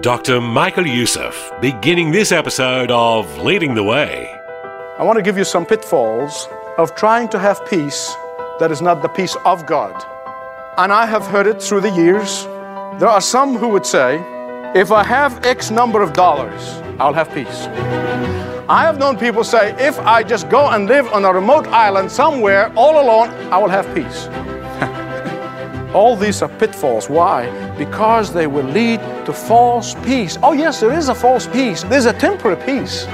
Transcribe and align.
Dr. 0.00 0.40
Michael 0.40 0.86
Youssef, 0.86 1.50
beginning 1.60 2.12
this 2.12 2.30
episode 2.32 2.90
of 2.92 3.38
Leading 3.38 3.74
the 3.74 3.82
Way. 3.82 4.32
I 4.98 5.02
want 5.02 5.18
to 5.18 5.22
give 5.22 5.36
you 5.36 5.44
some 5.44 5.66
pitfalls 5.66 6.48
of 6.78 6.94
trying 6.94 7.28
to 7.30 7.38
have 7.38 7.68
peace 7.68 8.14
that 8.60 8.70
is 8.70 8.80
not 8.80 9.02
the 9.02 9.08
peace 9.08 9.36
of 9.44 9.66
God. 9.66 9.92
And 10.78 10.90
I 10.90 11.04
have 11.04 11.26
heard 11.26 11.46
it 11.46 11.60
through 11.60 11.82
the 11.82 11.90
years. 11.90 12.44
There 12.98 13.08
are 13.08 13.20
some 13.20 13.56
who 13.58 13.68
would 13.70 13.84
say, 13.84 14.22
if 14.74 14.90
I 14.90 15.02
have 15.02 15.44
X 15.44 15.70
number 15.70 16.00
of 16.00 16.14
dollars, 16.14 16.80
I'll 16.98 17.12
have 17.12 17.30
peace. 17.34 17.66
I 18.70 18.82
have 18.84 18.96
known 18.96 19.18
people 19.18 19.44
say, 19.44 19.74
if 19.76 19.98
I 19.98 20.22
just 20.22 20.48
go 20.48 20.70
and 20.70 20.86
live 20.86 21.12
on 21.12 21.26
a 21.26 21.32
remote 21.32 21.66
island 21.66 22.10
somewhere 22.10 22.72
all 22.74 23.04
alone, 23.04 23.28
I 23.52 23.58
will 23.58 23.68
have 23.68 23.92
peace. 23.94 24.28
All 25.92 26.14
these 26.14 26.40
are 26.42 26.48
pitfalls. 26.48 27.10
Why? 27.10 27.50
Because 27.76 28.32
they 28.32 28.46
will 28.46 28.64
lead 28.64 29.00
to 29.26 29.32
false 29.32 29.94
peace. 30.04 30.38
Oh, 30.42 30.52
yes, 30.52 30.80
there 30.80 30.92
is 30.92 31.08
a 31.08 31.14
false 31.14 31.46
peace. 31.48 31.82
There's 31.82 32.06
a 32.06 32.12
temporary 32.12 32.62
peace. 32.64 33.06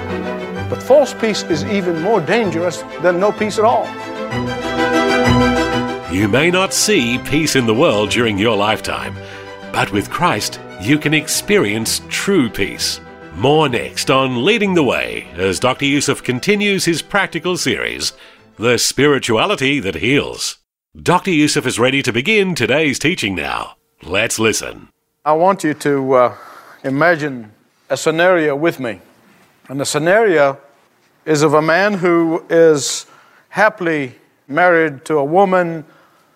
But 0.69 0.83
false 0.83 1.15
peace 1.15 1.43
is 1.45 1.65
even 1.65 2.03
more 2.03 2.21
dangerous 2.21 2.83
than 3.01 3.19
no 3.19 3.33
peace 3.33 3.59
at 3.59 3.65
all. 3.65 3.87
You 6.13 6.29
may 6.29 6.51
not 6.51 6.75
see 6.75 7.19
peace 7.19 7.57
in 7.57 7.67
the 7.67 7.75
world 7.75 8.11
during 8.11 8.39
your 8.39 8.57
lifetime, 8.57 9.15
but 9.73 9.93
with 9.93 10.11
Christ, 10.11 10.61
you 10.81 10.99
can 10.99 11.15
experience 11.15 12.03
true 12.09 12.51
peace. 12.51 13.01
More 13.35 13.69
next 13.69 14.11
on 14.11 14.45
Leading 14.45 14.75
the 14.75 14.83
Way 14.83 15.29
as 15.35 15.61
Dr. 15.61 15.85
Youssef 15.85 16.23
continues 16.23 16.85
his 16.85 17.03
practical 17.03 17.57
series, 17.57 18.13
The 18.59 18.79
Spirituality 18.79 19.81
That 19.81 19.97
Heals. 19.97 20.59
Dr. 21.03 21.31
Youssef 21.31 21.67
is 21.67 21.79
ready 21.79 22.03
to 22.03 22.11
begin 22.11 22.55
today's 22.55 22.99
teaching 22.99 23.35
now. 23.35 23.77
Let's 24.03 24.39
listen. 24.39 24.89
I 25.27 25.35
want 25.35 25.63
you 25.63 25.75
to 25.75 26.13
uh, 26.15 26.35
imagine 26.85 27.53
a 27.91 27.99
scenario 27.99 28.57
with 28.57 28.81
me. 28.81 29.01
And 29.69 29.79
the 29.79 29.85
scenario 29.85 30.59
is 31.27 31.43
of 31.43 31.53
a 31.53 31.61
man 31.61 31.93
who 31.93 32.43
is 32.49 33.05
happily 33.51 34.15
married 34.49 35.05
to 35.05 35.19
a 35.19 35.25
woman 35.25 35.85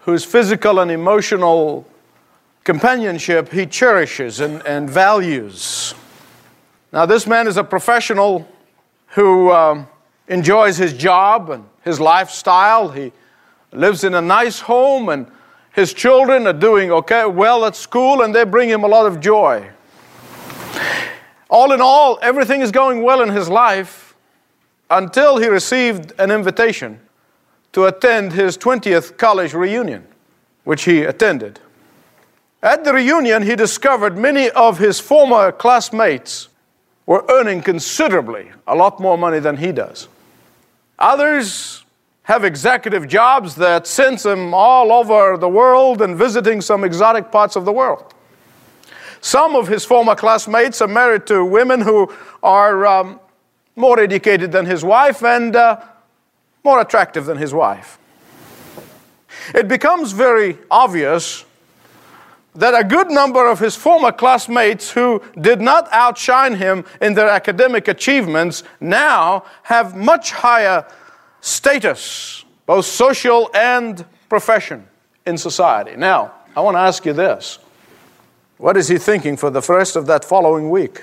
whose 0.01 0.27
physical 0.27 0.81
and 0.81 0.91
emotional 0.91 1.87
companionship 2.63 3.51
he 3.51 3.65
cherishes 3.65 4.41
and, 4.41 4.63
and 4.67 4.91
values. 4.91 5.95
Now, 6.93 7.07
this 7.07 7.27
man 7.27 7.49
is 7.49 7.57
a 7.57 7.65
professional 7.65 8.47
who 9.07 9.51
um, 9.53 9.89
enjoys 10.29 10.77
his 10.77 10.93
job 10.93 11.49
and 11.49 11.65
his 11.83 11.99
lifestyle. 11.99 12.91
He 12.91 13.13
lives 13.73 14.05
in 14.05 14.15
a 14.15 14.21
nice 14.21 14.61
home, 14.61 15.09
and 15.09 15.27
his 15.73 15.93
children 15.93 16.47
are 16.47 16.53
doing 16.53 16.91
okay, 16.91 17.25
well 17.27 17.65
at 17.65 17.77
school, 17.77 18.23
and 18.23 18.35
they 18.35 18.45
bring 18.45 18.69
him 18.69 18.85
a 18.85 18.89
lot 18.89 19.07
of 19.07 19.21
joy. 19.21 19.71
All 21.49 21.73
in 21.73 21.81
all, 21.81 22.19
everything 22.23 22.61
is 22.61 22.71
going 22.71 23.03
well 23.03 23.23
in 23.23 23.31
his 23.31 23.49
life 23.49 24.15
until 24.89 25.39
he 25.39 25.49
received 25.49 26.13
an 26.19 26.31
invitation 26.31 27.01
to 27.73 27.87
attend 27.87 28.33
his 28.33 28.59
20th 28.59 29.17
college 29.17 29.55
reunion, 29.55 30.07
which 30.65 30.85
he 30.85 31.03
attended. 31.03 31.61
At 32.63 32.85
the 32.85 32.93
reunion, 32.93 33.43
he 33.43 33.57
discovered 33.57 34.19
many 34.19 34.51
of 34.51 34.79
his 34.79 35.01
former 35.01 35.51
classmates 35.53 36.49
were 37.07 37.25
earning 37.29 37.63
considerably, 37.63 38.51
a 38.67 38.75
lot 38.75 39.01
more 39.01 39.17
money 39.17 39.39
than 39.39 39.57
he 39.57 39.73
does. 39.73 40.09
Others 40.99 41.85
have 42.31 42.45
executive 42.45 43.09
jobs 43.09 43.57
that 43.57 43.89
sends 43.89 44.23
them 44.23 44.55
all 44.55 44.93
over 44.93 45.37
the 45.37 45.49
world 45.49 46.01
and 46.01 46.17
visiting 46.17 46.61
some 46.61 46.85
exotic 46.85 47.33
parts 47.33 47.57
of 47.57 47.65
the 47.65 47.73
world. 47.73 48.15
Some 49.21 49.57
of 49.57 49.67
his 49.67 49.85
former 49.85 50.15
classmates 50.15 50.81
are 50.81 50.87
married 50.87 51.27
to 51.27 51.45
women 51.45 51.81
who 51.81 52.15
are 52.41 52.87
um, 52.87 53.19
more 53.75 53.99
educated 53.99 54.53
than 54.53 54.65
his 54.65 54.85
wife 54.85 55.25
and 55.25 55.57
uh, 55.57 55.81
more 56.63 56.81
attractive 56.81 57.25
than 57.27 57.37
his 57.37 57.53
wife. 57.53 57.99
It 59.53 59.67
becomes 59.67 60.13
very 60.13 60.57
obvious 60.71 61.45
that 62.55 62.81
a 62.81 62.85
good 62.85 63.11
number 63.11 63.51
of 63.51 63.59
his 63.59 63.75
former 63.75 64.13
classmates 64.13 64.93
who 64.93 65.21
did 65.41 65.61
not 65.61 65.89
outshine 65.91 66.55
him 66.55 66.85
in 67.01 67.15
their 67.15 67.29
academic 67.29 67.89
achievements 67.89 68.63
now 68.79 69.45
have 69.65 69.97
much 69.97 70.31
higher 70.31 70.87
status, 71.41 72.45
both 72.67 72.85
social 72.85 73.51
and 73.55 74.05
profession 74.29 74.87
in 75.27 75.37
society. 75.39 75.97
Now, 75.97 76.33
I 76.55 76.61
want 76.61 76.77
to 76.77 76.81
ask 76.81 77.05
you 77.07 77.13
this 77.13 77.59
What 78.59 78.77
is 78.77 78.89
he 78.89 78.99
thinking 78.99 79.37
for 79.37 79.51
the 79.51 79.61
rest 79.61 79.97
of 79.97 80.07
that 80.07 80.25
following 80.25 80.71
week? 80.71 81.03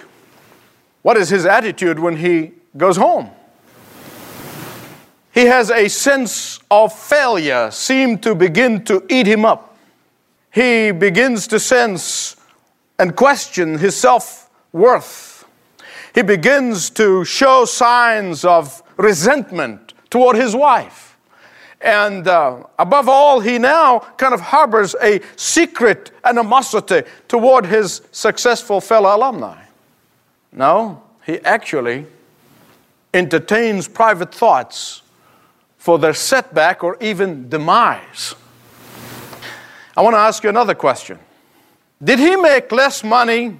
What 1.01 1.17
is 1.17 1.29
his 1.29 1.45
attitude 1.45 1.99
when 1.99 2.17
he 2.17 2.51
goes 2.75 2.97
home? 2.97 3.29
He 5.33 5.45
has 5.45 5.69
a 5.69 5.87
sense 5.87 6.59
of 6.71 6.91
failure 6.91 7.69
seem 7.71 8.17
to 8.19 8.33
begin 8.33 8.83
to 8.85 9.05
eat 9.07 9.27
him 9.27 9.45
up. 9.45 9.77
He 10.51 10.91
begins 10.91 11.45
to 11.47 11.59
sense 11.59 12.35
and 12.97 13.15
question 13.15 13.77
his 13.77 13.95
self 13.95 14.49
worth. 14.71 15.45
He 16.15 16.23
begins 16.23 16.89
to 16.91 17.23
show 17.23 17.65
signs 17.65 18.43
of 18.43 18.81
resentment 18.97 19.86
toward 20.09 20.35
his 20.35 20.55
wife. 20.55 21.17
And 21.79 22.27
uh, 22.27 22.63
above 22.79 23.07
all, 23.07 23.39
he 23.39 23.59
now 23.59 23.99
kind 24.17 24.33
of 24.33 24.41
harbors 24.41 24.95
a 25.01 25.21
secret 25.35 26.11
animosity 26.23 27.03
toward 27.27 27.65
his 27.65 28.01
successful 28.11 28.81
fellow 28.81 29.15
alumni. 29.15 29.63
No, 30.51 31.03
he 31.25 31.39
actually 31.39 32.05
entertains 33.13 33.87
private 33.87 34.33
thoughts 34.33 35.03
for 35.77 35.99
their 35.99 36.13
setback 36.13 36.83
or 36.83 36.97
even 36.99 37.47
demise. 37.47 38.35
I 39.95 40.01
want 40.01 40.15
to 40.15 40.19
ask 40.19 40.43
you 40.43 40.49
another 40.49 40.75
question. 40.75 41.19
Did 42.03 42.19
he 42.19 42.35
make 42.35 42.71
less 42.71 43.03
money 43.03 43.59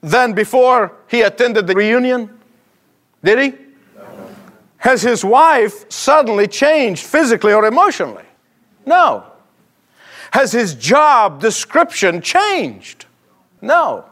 than 0.00 0.32
before 0.32 0.92
he 1.08 1.22
attended 1.22 1.66
the 1.66 1.74
reunion? 1.74 2.38
Did 3.22 3.38
he? 3.38 3.67
Has 4.78 5.02
his 5.02 5.24
wife 5.24 5.90
suddenly 5.90 6.46
changed 6.46 7.04
physically 7.04 7.52
or 7.52 7.66
emotionally? 7.66 8.24
No. 8.86 9.24
Has 10.30 10.52
his 10.52 10.74
job 10.74 11.40
description 11.40 12.20
changed? 12.22 13.06
No. 13.60 14.04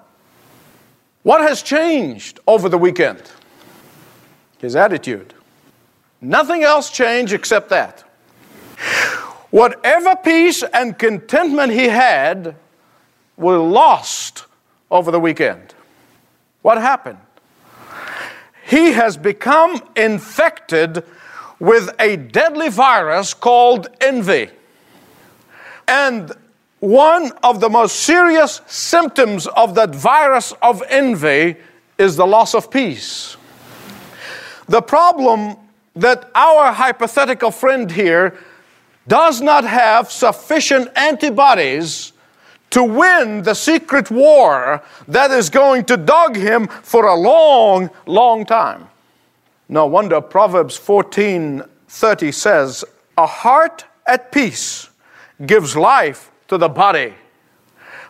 What 1.22 1.41
has 1.41 1.62
changed 1.62 2.41
over 2.47 2.69
the 2.69 2.78
weekend? 2.78 3.22
His 4.59 4.77
attitude. 4.77 5.34
Nothing 6.21 6.62
else 6.62 6.91
changed 6.91 7.33
except 7.33 7.69
that. 7.71 8.04
Whatever 9.50 10.16
peace 10.16 10.62
and 10.62 10.98
contentment 10.98 11.72
he 11.72 11.84
had 11.88 12.56
were 13.37 13.59
lost 13.59 14.44
over 14.91 15.10
the 15.10 15.21
weekend. 15.21 15.75
What 16.62 16.78
happened? 16.78 17.19
He 18.66 18.92
has 18.92 19.16
become 19.16 19.80
infected 19.95 21.04
with 21.60 21.95
a 22.01 22.16
deadly 22.16 22.68
virus 22.68 23.33
called 23.33 23.89
envy. 24.01 24.51
And 25.86 26.33
one 26.80 27.33
of 27.42 27.60
the 27.60 27.71
most 27.71 28.01
serious 28.01 28.60
symptoms 28.66 29.47
of 29.47 29.74
that 29.77 29.95
virus 29.95 30.53
of 30.63 30.83
envy 30.89 31.57
is 31.97 32.16
the 32.16 32.27
loss 32.27 32.54
of 32.54 32.71
peace. 32.71 33.36
The 34.66 34.83
problem 34.83 35.57
that 35.95 36.30
our 36.34 36.72
hypothetical 36.72 37.53
friend 37.53 37.91
here 37.91 38.36
does 39.07 39.41
not 39.41 39.65
have 39.65 40.10
sufficient 40.10 40.91
antibodies 40.97 42.12
to 42.71 42.83
win 42.83 43.42
the 43.42 43.54
secret 43.54 44.10
war 44.10 44.83
that 45.09 45.30
is 45.30 45.51
going 45.51 45.84
to 45.84 45.97
dog 45.97 46.36
him 46.36 46.66
for 46.66 47.07
a 47.07 47.15
long, 47.15 47.91
long 48.07 48.45
time. 48.45 48.89
No 49.68 49.86
wonder 49.86 50.21
Proverbs 50.21 50.77
14:30 50.77 52.33
says, 52.33 52.84
"A 53.16 53.27
heart 53.27 53.84
at 54.07 54.30
peace 54.30 54.89
gives 55.45 55.77
life 55.77 56.30
to 56.48 56.57
the 56.57 56.68
body, 56.68 57.15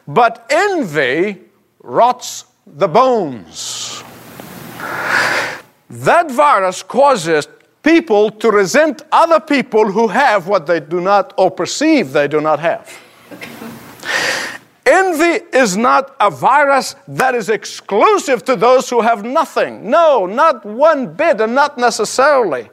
but 0.06 0.47
envy 0.50 1.41
rots 1.82 2.44
the 2.67 2.88
bones. 2.88 4.02
That 5.88 6.31
virus 6.31 6.82
causes 6.82 7.49
people 7.82 8.31
to 8.31 8.50
resent 8.50 9.02
other 9.12 9.38
people 9.38 9.93
who 9.93 10.09
have 10.09 10.49
what 10.49 10.67
they 10.67 10.81
do 10.81 11.00
not 11.00 11.32
or 11.37 11.50
perceive 11.50 12.12
they 12.12 12.26
do 12.26 12.41
not 12.41 12.59
have. 12.59 12.93
Envy 14.87 15.44
is 15.53 15.76
not 15.76 16.14
a 16.20 16.31
virus 16.31 16.94
that 17.08 17.35
is 17.35 17.50
exclusive 17.50 18.44
to 18.44 18.55
those 18.55 18.88
who 18.88 19.00
have 19.00 19.25
nothing. 19.25 19.91
No, 19.91 20.26
not 20.26 20.64
one 20.64 21.12
bit, 21.12 21.41
and 21.41 21.55
not 21.56 21.76
necessarily. 21.76 22.70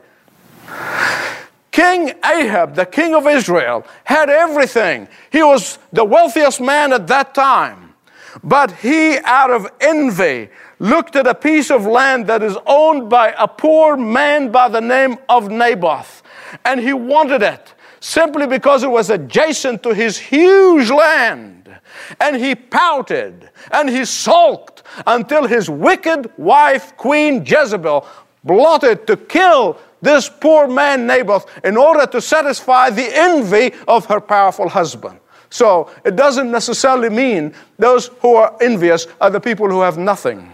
King 1.72 2.14
Ahab, 2.24 2.76
the 2.76 2.86
king 2.86 3.16
of 3.16 3.26
Israel, 3.26 3.84
had 4.04 4.30
everything. 4.30 5.08
He 5.32 5.42
was 5.42 5.80
the 5.92 6.06
wealthiest 6.06 6.62
man 6.62 6.94
at 6.94 7.08
that 7.08 7.34
time. 7.34 7.96
But 8.44 8.72
he, 8.74 9.18
out 9.24 9.50
of 9.50 9.68
envy, 9.82 10.50
looked 10.78 11.16
at 11.16 11.26
a 11.26 11.34
piece 11.34 11.72
of 11.72 11.86
land 11.86 12.28
that 12.28 12.44
is 12.44 12.58
owned 12.68 13.10
by 13.10 13.34
a 13.40 13.48
poor 13.48 13.98
man 13.98 14.52
by 14.52 14.70
the 14.70 14.82
name 14.82 15.18
of 15.30 15.50
Naboth, 15.50 16.22
and 16.64 16.80
he 16.80 16.94
wanted 16.94 17.42
it 17.42 17.73
simply 18.04 18.46
because 18.46 18.84
it 18.84 18.92
was 18.92 19.10
adjacent 19.10 19.82
to 19.82 19.94
his 19.94 20.18
huge 20.18 20.92
land. 20.92 21.74
And 22.20 22.36
he 22.36 22.54
pouted 22.54 23.50
and 23.72 23.90
he 23.90 24.04
sulked 24.04 24.84
until 25.08 25.48
his 25.48 25.70
wicked 25.70 26.30
wife, 26.38 26.98
Queen 26.98 27.46
Jezebel, 27.46 28.06
plotted 28.46 29.08
to 29.08 29.16
kill 29.16 29.80
this 30.02 30.28
poor 30.28 30.68
man 30.68 31.08
Naboth 31.08 31.46
in 31.64 31.78
order 31.78 32.06
to 32.08 32.20
satisfy 32.20 32.90
the 32.90 33.10
envy 33.18 33.72
of 33.88 34.06
her 34.08 34.20
powerful 34.20 34.68
husband. 34.68 35.18
So 35.50 35.90
it 36.04 36.18
doesn't 36.18 36.52
necessarily 36.52 37.10
mean 37.10 37.54
those 37.78 38.08
who 38.20 38.36
are 38.36 38.54
envious 38.60 39.08
are 39.22 39.30
the 39.30 39.40
people 39.40 39.70
who 39.70 39.80
have 39.80 39.98
nothing. 39.98 40.52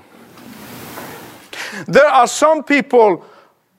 There 1.88 2.08
are 2.08 2.28
some 2.28 2.64
people 2.64 3.26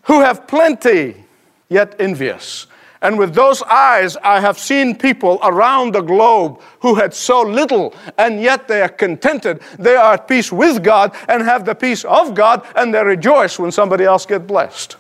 who 0.03 0.21
have 0.23 0.49
plenty, 0.49 1.25
yet 1.69 1.95
envious. 2.01 2.67
And 3.03 3.19
with 3.19 3.35
those 3.35 3.63
eyes, 3.63 4.17
I 4.19 4.41
have 4.41 4.59
seen 4.59 4.95
people 4.95 5.39
around 5.43 5.95
the 5.95 6.03
globe 6.03 6.61
who 6.81 6.97
had 6.97 7.15
so 7.15 7.41
little, 7.41 7.95
and 8.19 8.43
yet 8.43 8.69
they 8.69 8.83
are 8.83 8.91
contented. 8.91 9.63
They 9.79 9.97
are 9.97 10.15
at 10.15 10.29
peace 10.29 10.53
with 10.53 10.85
God 10.85 11.17
and 11.29 11.43
have 11.43 11.65
the 11.65 11.75
peace 11.75 12.05
of 12.05 12.35
God, 12.35 12.67
and 12.77 12.93
they 12.93 13.03
rejoice 13.03 13.59
when 13.59 13.73
somebody 13.73 14.05
else 14.05 14.27
gets 14.27 14.45
blessed. 14.45 14.97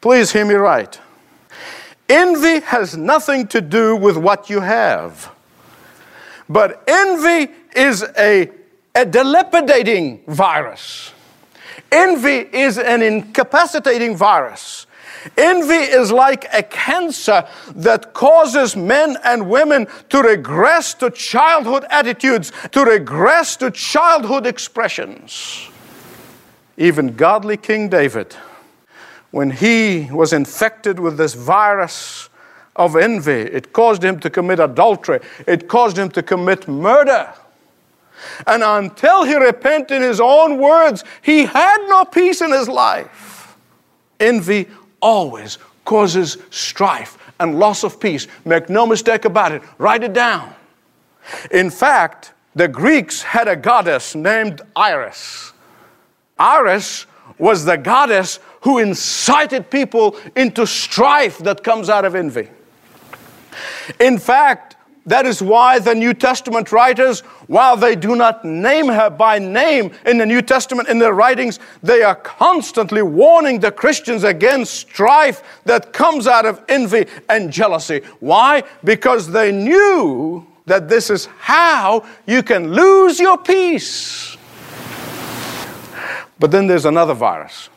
Please 0.00 0.32
hear 0.32 0.46
me 0.46 0.54
right. 0.54 0.98
Envy 2.08 2.60
has 2.60 2.96
nothing 2.96 3.46
to 3.48 3.60
do 3.60 3.96
with 3.96 4.16
what 4.16 4.48
you 4.48 4.60
have. 4.60 5.30
But 6.48 6.82
envy 6.86 7.52
is 7.74 8.04
a, 8.18 8.50
a 8.94 9.04
dilapidating 9.06 10.22
virus. 10.26 11.12
Envy 11.90 12.48
is 12.52 12.78
an 12.78 13.02
incapacitating 13.02 14.16
virus. 14.16 14.86
Envy 15.36 15.74
is 15.74 16.12
like 16.12 16.46
a 16.52 16.62
cancer 16.62 17.46
that 17.74 18.12
causes 18.12 18.76
men 18.76 19.16
and 19.24 19.48
women 19.48 19.86
to 20.10 20.20
regress 20.22 20.94
to 20.94 21.10
childhood 21.10 21.84
attitudes, 21.90 22.52
to 22.72 22.84
regress 22.84 23.56
to 23.56 23.70
childhood 23.70 24.46
expressions. 24.46 25.68
Even 26.76 27.14
godly 27.14 27.56
King 27.56 27.88
David, 27.88 28.34
when 29.30 29.50
he 29.50 30.08
was 30.10 30.32
infected 30.32 30.98
with 30.98 31.16
this 31.16 31.34
virus 31.34 32.28
of 32.76 32.96
envy, 32.96 33.32
it 33.32 33.72
caused 33.72 34.02
him 34.02 34.18
to 34.20 34.30
commit 34.30 34.58
adultery, 34.58 35.20
it 35.46 35.68
caused 35.68 35.96
him 35.96 36.10
to 36.10 36.22
commit 36.22 36.68
murder. 36.68 37.32
And 38.46 38.62
until 38.62 39.24
he 39.24 39.34
repented 39.34 39.98
in 39.98 40.02
his 40.02 40.20
own 40.20 40.58
words, 40.58 41.04
he 41.22 41.44
had 41.44 41.78
no 41.88 42.04
peace 42.04 42.40
in 42.40 42.52
his 42.52 42.68
life. 42.68 43.56
Envy 44.20 44.68
always 45.04 45.58
causes 45.84 46.38
strife 46.50 47.18
and 47.38 47.58
loss 47.58 47.84
of 47.84 48.00
peace. 48.00 48.26
Make 48.44 48.68
no 48.68 48.86
mistake 48.86 49.24
about 49.24 49.52
it. 49.52 49.62
Write 49.78 50.02
it 50.02 50.14
down. 50.14 50.54
In 51.50 51.70
fact, 51.70 52.32
the 52.54 52.66
Greeks 52.66 53.22
had 53.22 53.46
a 53.46 53.54
goddess 53.56 54.14
named 54.14 54.62
Eris. 54.76 55.52
Eris 56.40 57.06
was 57.38 57.64
the 57.64 57.76
goddess 57.76 58.38
who 58.62 58.78
incited 58.78 59.70
people 59.70 60.16
into 60.36 60.66
strife 60.66 61.38
that 61.38 61.62
comes 61.62 61.88
out 61.88 62.04
of 62.04 62.14
envy. 62.14 62.48
In 64.00 64.18
fact, 64.18 64.73
that 65.06 65.26
is 65.26 65.42
why 65.42 65.78
the 65.78 65.94
New 65.94 66.14
Testament 66.14 66.72
writers, 66.72 67.20
while 67.46 67.76
they 67.76 67.94
do 67.94 68.16
not 68.16 68.44
name 68.44 68.88
her 68.88 69.10
by 69.10 69.38
name 69.38 69.92
in 70.06 70.16
the 70.16 70.24
New 70.24 70.40
Testament 70.40 70.88
in 70.88 70.98
their 70.98 71.12
writings, 71.12 71.58
they 71.82 72.02
are 72.02 72.14
constantly 72.14 73.02
warning 73.02 73.60
the 73.60 73.70
Christians 73.70 74.24
against 74.24 74.72
strife 74.72 75.42
that 75.64 75.92
comes 75.92 76.26
out 76.26 76.46
of 76.46 76.62
envy 76.68 77.06
and 77.28 77.52
jealousy. 77.52 78.00
Why? 78.20 78.62
Because 78.82 79.30
they 79.30 79.52
knew 79.52 80.46
that 80.64 80.88
this 80.88 81.10
is 81.10 81.26
how 81.38 82.06
you 82.26 82.42
can 82.42 82.72
lose 82.72 83.20
your 83.20 83.36
peace. 83.36 84.38
But 86.38 86.50
then 86.50 86.66
there's 86.66 86.86
another 86.86 87.14
virus 87.14 87.68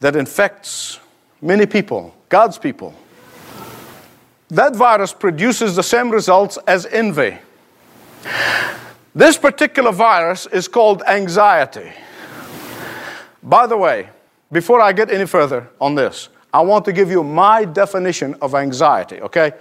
that 0.00 0.16
infects 0.16 0.98
many 1.42 1.66
people, 1.66 2.14
God's 2.30 2.56
people 2.56 2.94
that 4.50 4.76
virus 4.76 5.12
produces 5.12 5.76
the 5.76 5.82
same 5.82 6.10
results 6.10 6.58
as 6.66 6.86
envy. 6.86 7.38
This 9.14 9.36
particular 9.36 9.92
virus 9.92 10.46
is 10.46 10.68
called 10.68 11.02
anxiety. 11.02 11.92
By 13.42 13.66
the 13.66 13.76
way, 13.76 14.08
before 14.52 14.80
I 14.80 14.92
get 14.92 15.10
any 15.10 15.26
further 15.26 15.68
on 15.80 15.94
this, 15.94 16.28
I 16.52 16.60
want 16.60 16.84
to 16.86 16.92
give 16.92 17.10
you 17.10 17.22
my 17.22 17.64
definition 17.64 18.34
of 18.42 18.54
anxiety, 18.54 19.20
okay? 19.20 19.52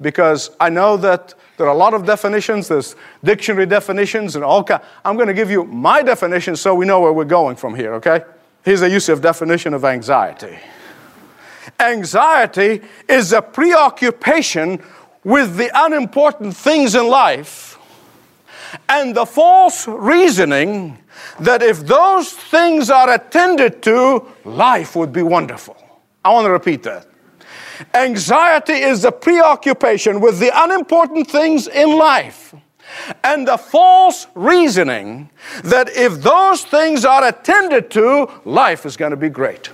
Because 0.00 0.50
I 0.60 0.68
know 0.68 0.96
that 0.98 1.34
there 1.56 1.66
are 1.66 1.74
a 1.74 1.76
lot 1.76 1.94
of 1.94 2.04
definitions, 2.04 2.68
there's 2.68 2.96
dictionary 3.22 3.66
definitions 3.66 4.36
and 4.36 4.44
all 4.44 4.62
kind. 4.62 4.82
I'm 5.04 5.16
going 5.16 5.28
to 5.28 5.34
give 5.34 5.50
you 5.50 5.64
my 5.64 6.02
definition 6.02 6.56
so 6.56 6.74
we 6.74 6.84
know 6.84 7.00
where 7.00 7.12
we're 7.12 7.24
going 7.24 7.56
from 7.56 7.74
here, 7.74 7.94
okay? 7.94 8.22
Here's 8.64 8.82
a 8.82 8.90
Youssef 8.90 9.20
definition 9.20 9.72
of 9.74 9.84
anxiety. 9.84 10.58
Anxiety 11.80 12.80
is 13.08 13.32
a 13.32 13.42
preoccupation 13.42 14.82
with 15.24 15.56
the 15.56 15.70
unimportant 15.74 16.56
things 16.56 16.94
in 16.94 17.08
life 17.08 17.78
and 18.88 19.14
the 19.14 19.24
false 19.24 19.86
reasoning 19.86 20.98
that 21.40 21.62
if 21.62 21.80
those 21.80 22.32
things 22.32 22.90
are 22.90 23.10
attended 23.10 23.82
to, 23.82 24.26
life 24.44 24.96
would 24.96 25.12
be 25.12 25.22
wonderful. 25.22 25.76
I 26.24 26.32
want 26.32 26.46
to 26.46 26.50
repeat 26.50 26.82
that. 26.84 27.06
Anxiety 27.92 28.74
is 28.74 29.02
the 29.02 29.12
preoccupation 29.12 30.20
with 30.20 30.38
the 30.38 30.50
unimportant 30.54 31.28
things 31.28 31.66
in 31.66 31.98
life 31.98 32.54
and 33.24 33.48
the 33.48 33.56
false 33.56 34.26
reasoning 34.34 35.30
that 35.64 35.90
if 35.90 36.22
those 36.22 36.64
things 36.64 37.04
are 37.04 37.26
attended 37.26 37.90
to, 37.90 38.30
life 38.44 38.86
is 38.86 38.96
going 38.96 39.10
to 39.10 39.16
be 39.16 39.28
great. 39.28 39.70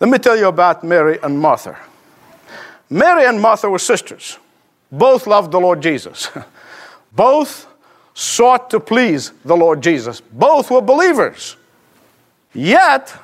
Let 0.00 0.10
me 0.10 0.18
tell 0.18 0.36
you 0.36 0.48
about 0.48 0.84
Mary 0.84 1.18
and 1.22 1.38
Martha. 1.38 1.78
Mary 2.90 3.24
and 3.26 3.40
Martha 3.40 3.68
were 3.68 3.78
sisters. 3.78 4.38
Both 4.92 5.26
loved 5.26 5.52
the 5.52 5.60
Lord 5.60 5.82
Jesus. 5.82 6.30
Both 7.12 7.66
sought 8.14 8.70
to 8.70 8.80
please 8.80 9.32
the 9.44 9.56
Lord 9.56 9.82
Jesus. 9.82 10.20
Both 10.20 10.70
were 10.70 10.80
believers. 10.80 11.56
Yet, 12.52 13.14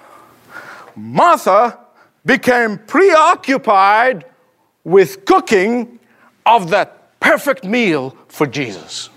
Martha 0.94 1.78
became 2.24 2.78
preoccupied 2.78 4.24
with 4.84 5.24
cooking 5.24 5.98
of 6.44 6.70
that 6.70 7.18
perfect 7.20 7.64
meal 7.64 8.16
for 8.28 8.46
Jesus. 8.46 9.08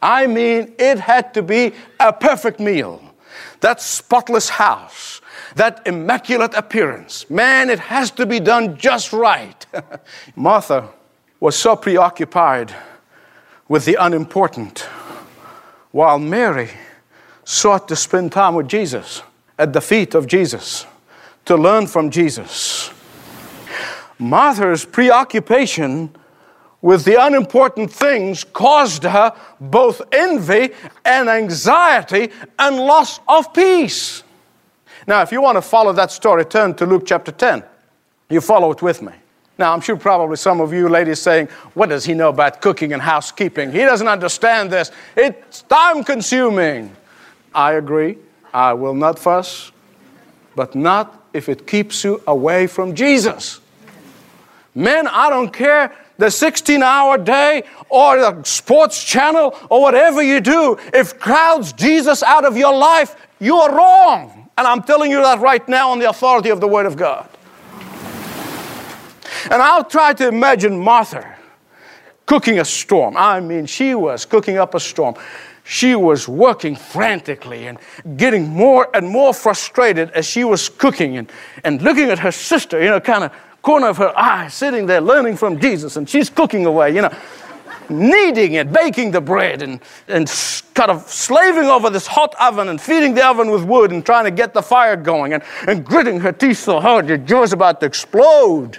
I 0.00 0.26
mean, 0.26 0.74
it 0.78 0.98
had 0.98 1.32
to 1.34 1.42
be 1.42 1.72
a 2.00 2.12
perfect 2.12 2.58
meal. 2.58 3.00
That 3.60 3.80
spotless 3.80 4.48
house, 4.48 5.20
that 5.56 5.86
immaculate 5.86 6.54
appearance. 6.54 7.28
Man, 7.30 7.70
it 7.70 7.78
has 7.78 8.10
to 8.12 8.26
be 8.26 8.40
done 8.40 8.76
just 8.76 9.12
right. 9.12 9.66
Martha 10.36 10.88
was 11.40 11.56
so 11.56 11.76
preoccupied 11.76 12.74
with 13.68 13.84
the 13.84 13.96
unimportant, 13.98 14.80
while 15.90 16.18
Mary 16.18 16.70
sought 17.44 17.88
to 17.88 17.96
spend 17.96 18.32
time 18.32 18.54
with 18.54 18.68
Jesus 18.68 19.22
at 19.58 19.72
the 19.72 19.80
feet 19.80 20.14
of 20.14 20.26
Jesus 20.26 20.86
to 21.44 21.56
learn 21.56 21.86
from 21.86 22.10
Jesus. 22.10 22.90
Martha's 24.18 24.84
preoccupation 24.84 26.14
with 26.80 27.04
the 27.04 27.24
unimportant 27.24 27.90
things 27.92 28.44
caused 28.44 29.04
her 29.04 29.32
both 29.60 30.02
envy 30.12 30.70
and 31.04 31.28
anxiety 31.28 32.30
and 32.58 32.76
loss 32.76 33.20
of 33.28 33.52
peace. 33.54 34.22
Now, 35.06 35.22
if 35.22 35.32
you 35.32 35.40
want 35.40 35.56
to 35.56 35.62
follow 35.62 35.92
that 35.92 36.10
story, 36.10 36.44
turn 36.44 36.74
to 36.74 36.86
Luke 36.86 37.04
chapter 37.06 37.32
10. 37.32 37.62
You 38.30 38.40
follow 38.40 38.70
it 38.70 38.82
with 38.82 39.02
me. 39.02 39.12
Now, 39.58 39.72
I'm 39.72 39.80
sure 39.80 39.96
probably 39.96 40.36
some 40.36 40.60
of 40.60 40.72
you 40.72 40.88
ladies 40.88 41.20
saying, 41.20 41.48
What 41.74 41.90
does 41.90 42.04
he 42.04 42.14
know 42.14 42.30
about 42.30 42.62
cooking 42.62 42.92
and 42.92 43.02
housekeeping? 43.02 43.70
He 43.70 43.78
doesn't 43.78 44.08
understand 44.08 44.70
this. 44.70 44.90
It's 45.16 45.62
time 45.62 46.04
consuming. 46.04 46.94
I 47.54 47.72
agree. 47.74 48.18
I 48.54 48.72
will 48.72 48.94
not 48.94 49.18
fuss, 49.18 49.72
but 50.56 50.74
not 50.74 51.26
if 51.32 51.48
it 51.48 51.66
keeps 51.66 52.04
you 52.04 52.22
away 52.26 52.66
from 52.66 52.94
Jesus. 52.94 53.60
Men, 54.74 55.06
I 55.06 55.28
don't 55.28 55.52
care 55.52 55.94
the 56.18 56.30
16 56.30 56.82
hour 56.82 57.18
day 57.18 57.64
or 57.88 58.18
the 58.18 58.42
sports 58.44 59.02
channel 59.02 59.56
or 59.68 59.82
whatever 59.82 60.22
you 60.22 60.40
do, 60.40 60.78
if 60.94 61.18
crowds 61.18 61.72
Jesus 61.72 62.22
out 62.22 62.44
of 62.44 62.56
your 62.56 62.74
life, 62.74 63.16
you 63.38 63.56
are 63.56 63.74
wrong. 63.74 64.41
And 64.58 64.66
I'm 64.66 64.82
telling 64.82 65.10
you 65.10 65.22
that 65.22 65.40
right 65.40 65.66
now 65.68 65.90
on 65.90 65.98
the 65.98 66.08
authority 66.08 66.50
of 66.50 66.60
the 66.60 66.68
Word 66.68 66.86
of 66.86 66.96
God. 66.96 67.28
And 69.50 69.60
I'll 69.60 69.84
try 69.84 70.12
to 70.14 70.28
imagine 70.28 70.78
Martha 70.78 71.36
cooking 72.26 72.58
a 72.60 72.64
storm. 72.64 73.16
I 73.16 73.40
mean, 73.40 73.66
she 73.66 73.94
was 73.94 74.24
cooking 74.24 74.58
up 74.58 74.74
a 74.74 74.80
storm. 74.80 75.16
She 75.64 75.94
was 75.94 76.28
working 76.28 76.76
frantically 76.76 77.66
and 77.66 77.78
getting 78.16 78.48
more 78.48 78.88
and 78.94 79.08
more 79.08 79.32
frustrated 79.32 80.10
as 80.10 80.26
she 80.26 80.44
was 80.44 80.68
cooking 80.68 81.16
and, 81.16 81.30
and 81.64 81.80
looking 81.82 82.10
at 82.10 82.18
her 82.18 82.32
sister, 82.32 82.82
you 82.82 82.90
know, 82.90 83.00
kind 83.00 83.24
of 83.24 83.32
corner 83.62 83.88
of 83.88 83.96
her 83.96 84.12
eye, 84.16 84.48
sitting 84.48 84.86
there 84.86 85.00
learning 85.00 85.36
from 85.36 85.60
Jesus, 85.60 85.96
and 85.96 86.08
she's 86.08 86.28
cooking 86.28 86.66
away, 86.66 86.94
you 86.94 87.00
know, 87.00 87.14
kneading 87.92 88.56
and 88.56 88.72
baking 88.72 89.10
the 89.10 89.20
bread 89.20 89.62
and, 89.62 89.80
and 90.08 90.26
kind 90.74 90.90
of 90.90 91.02
slaving 91.08 91.64
over 91.64 91.90
this 91.90 92.06
hot 92.06 92.34
oven 92.40 92.68
and 92.68 92.80
feeding 92.80 93.14
the 93.14 93.24
oven 93.24 93.50
with 93.50 93.64
wood 93.64 93.92
and 93.92 94.04
trying 94.04 94.24
to 94.24 94.30
get 94.30 94.54
the 94.54 94.62
fire 94.62 94.96
going 94.96 95.32
and, 95.34 95.42
and 95.68 95.84
gritting 95.84 96.20
her 96.20 96.32
teeth 96.32 96.58
so 96.58 96.80
hard 96.80 97.08
your 97.08 97.18
jaw's 97.18 97.52
about 97.52 97.80
to 97.80 97.86
explode 97.86 98.78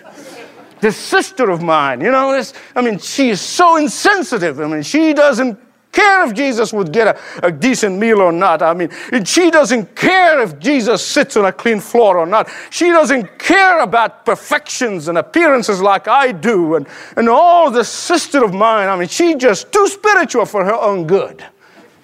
this 0.83 0.97
sister 0.97 1.49
of 1.49 1.63
mine, 1.63 2.01
you 2.01 2.11
know, 2.11 2.33
this, 2.33 2.53
I 2.75 2.81
mean, 2.81 2.99
she 2.99 3.29
is 3.29 3.39
so 3.39 3.77
insensitive. 3.77 4.59
I 4.59 4.67
mean, 4.67 4.83
she 4.83 5.13
doesn't 5.13 5.57
care 5.93 6.25
if 6.25 6.33
Jesus 6.33 6.73
would 6.73 6.91
get 6.91 7.07
a, 7.07 7.47
a, 7.47 7.51
decent 7.51 7.97
meal 7.97 8.19
or 8.19 8.31
not. 8.31 8.61
I 8.61 8.73
mean, 8.73 8.89
she 9.23 9.49
doesn't 9.51 9.95
care 9.95 10.41
if 10.41 10.59
Jesus 10.59 11.05
sits 11.05 11.37
on 11.37 11.45
a 11.45 11.51
clean 11.51 11.79
floor 11.79 12.17
or 12.17 12.25
not. 12.25 12.49
She 12.71 12.89
doesn't 12.89 13.39
care 13.39 13.79
about 13.79 14.25
perfections 14.25 15.07
and 15.07 15.17
appearances 15.17 15.81
like 15.81 16.07
I 16.07 16.31
do. 16.31 16.75
And, 16.75 16.87
and 17.15 17.29
all 17.29 17.71
the 17.71 17.85
sister 17.85 18.43
of 18.43 18.53
mine, 18.53 18.89
I 18.89 18.97
mean, 18.97 19.07
she's 19.07 19.35
just 19.35 19.71
too 19.71 19.87
spiritual 19.87 20.45
for 20.45 20.65
her 20.65 20.73
own 20.75 21.07
good. 21.07 21.45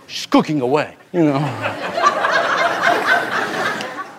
She's 0.08 0.28
cooking 0.28 0.62
away, 0.62 0.96
you 1.12 1.24
know. 1.24 1.36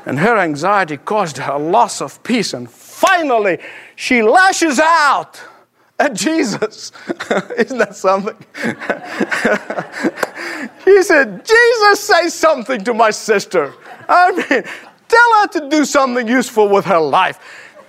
and 0.07 0.19
her 0.19 0.37
anxiety 0.39 0.97
caused 0.97 1.39
her 1.39 1.53
a 1.53 1.59
loss 1.59 2.03
of 2.03 2.23
peace. 2.23 2.53
And 2.53 2.71
finally, 2.71 3.59
she 3.97 4.23
lashes 4.23 4.79
out 4.79 5.41
at 6.01 6.15
Jesus. 6.15 6.93
Isn't 7.59 7.79
that 7.79 7.95
something? 7.95 8.35
he 10.85 11.03
said, 11.03 11.45
Jesus, 11.45 12.01
say 12.01 12.29
something 12.29 12.83
to 12.85 12.95
my 12.95 13.11
sister. 13.11 13.75
I 14.09 14.33
mean, 14.33 14.63
tell 15.09 15.41
her 15.41 15.47
to 15.49 15.69
do 15.69 15.85
something 15.85 16.27
useful 16.27 16.71
with 16.71 16.87
her 16.87 16.99
life. 16.99 17.39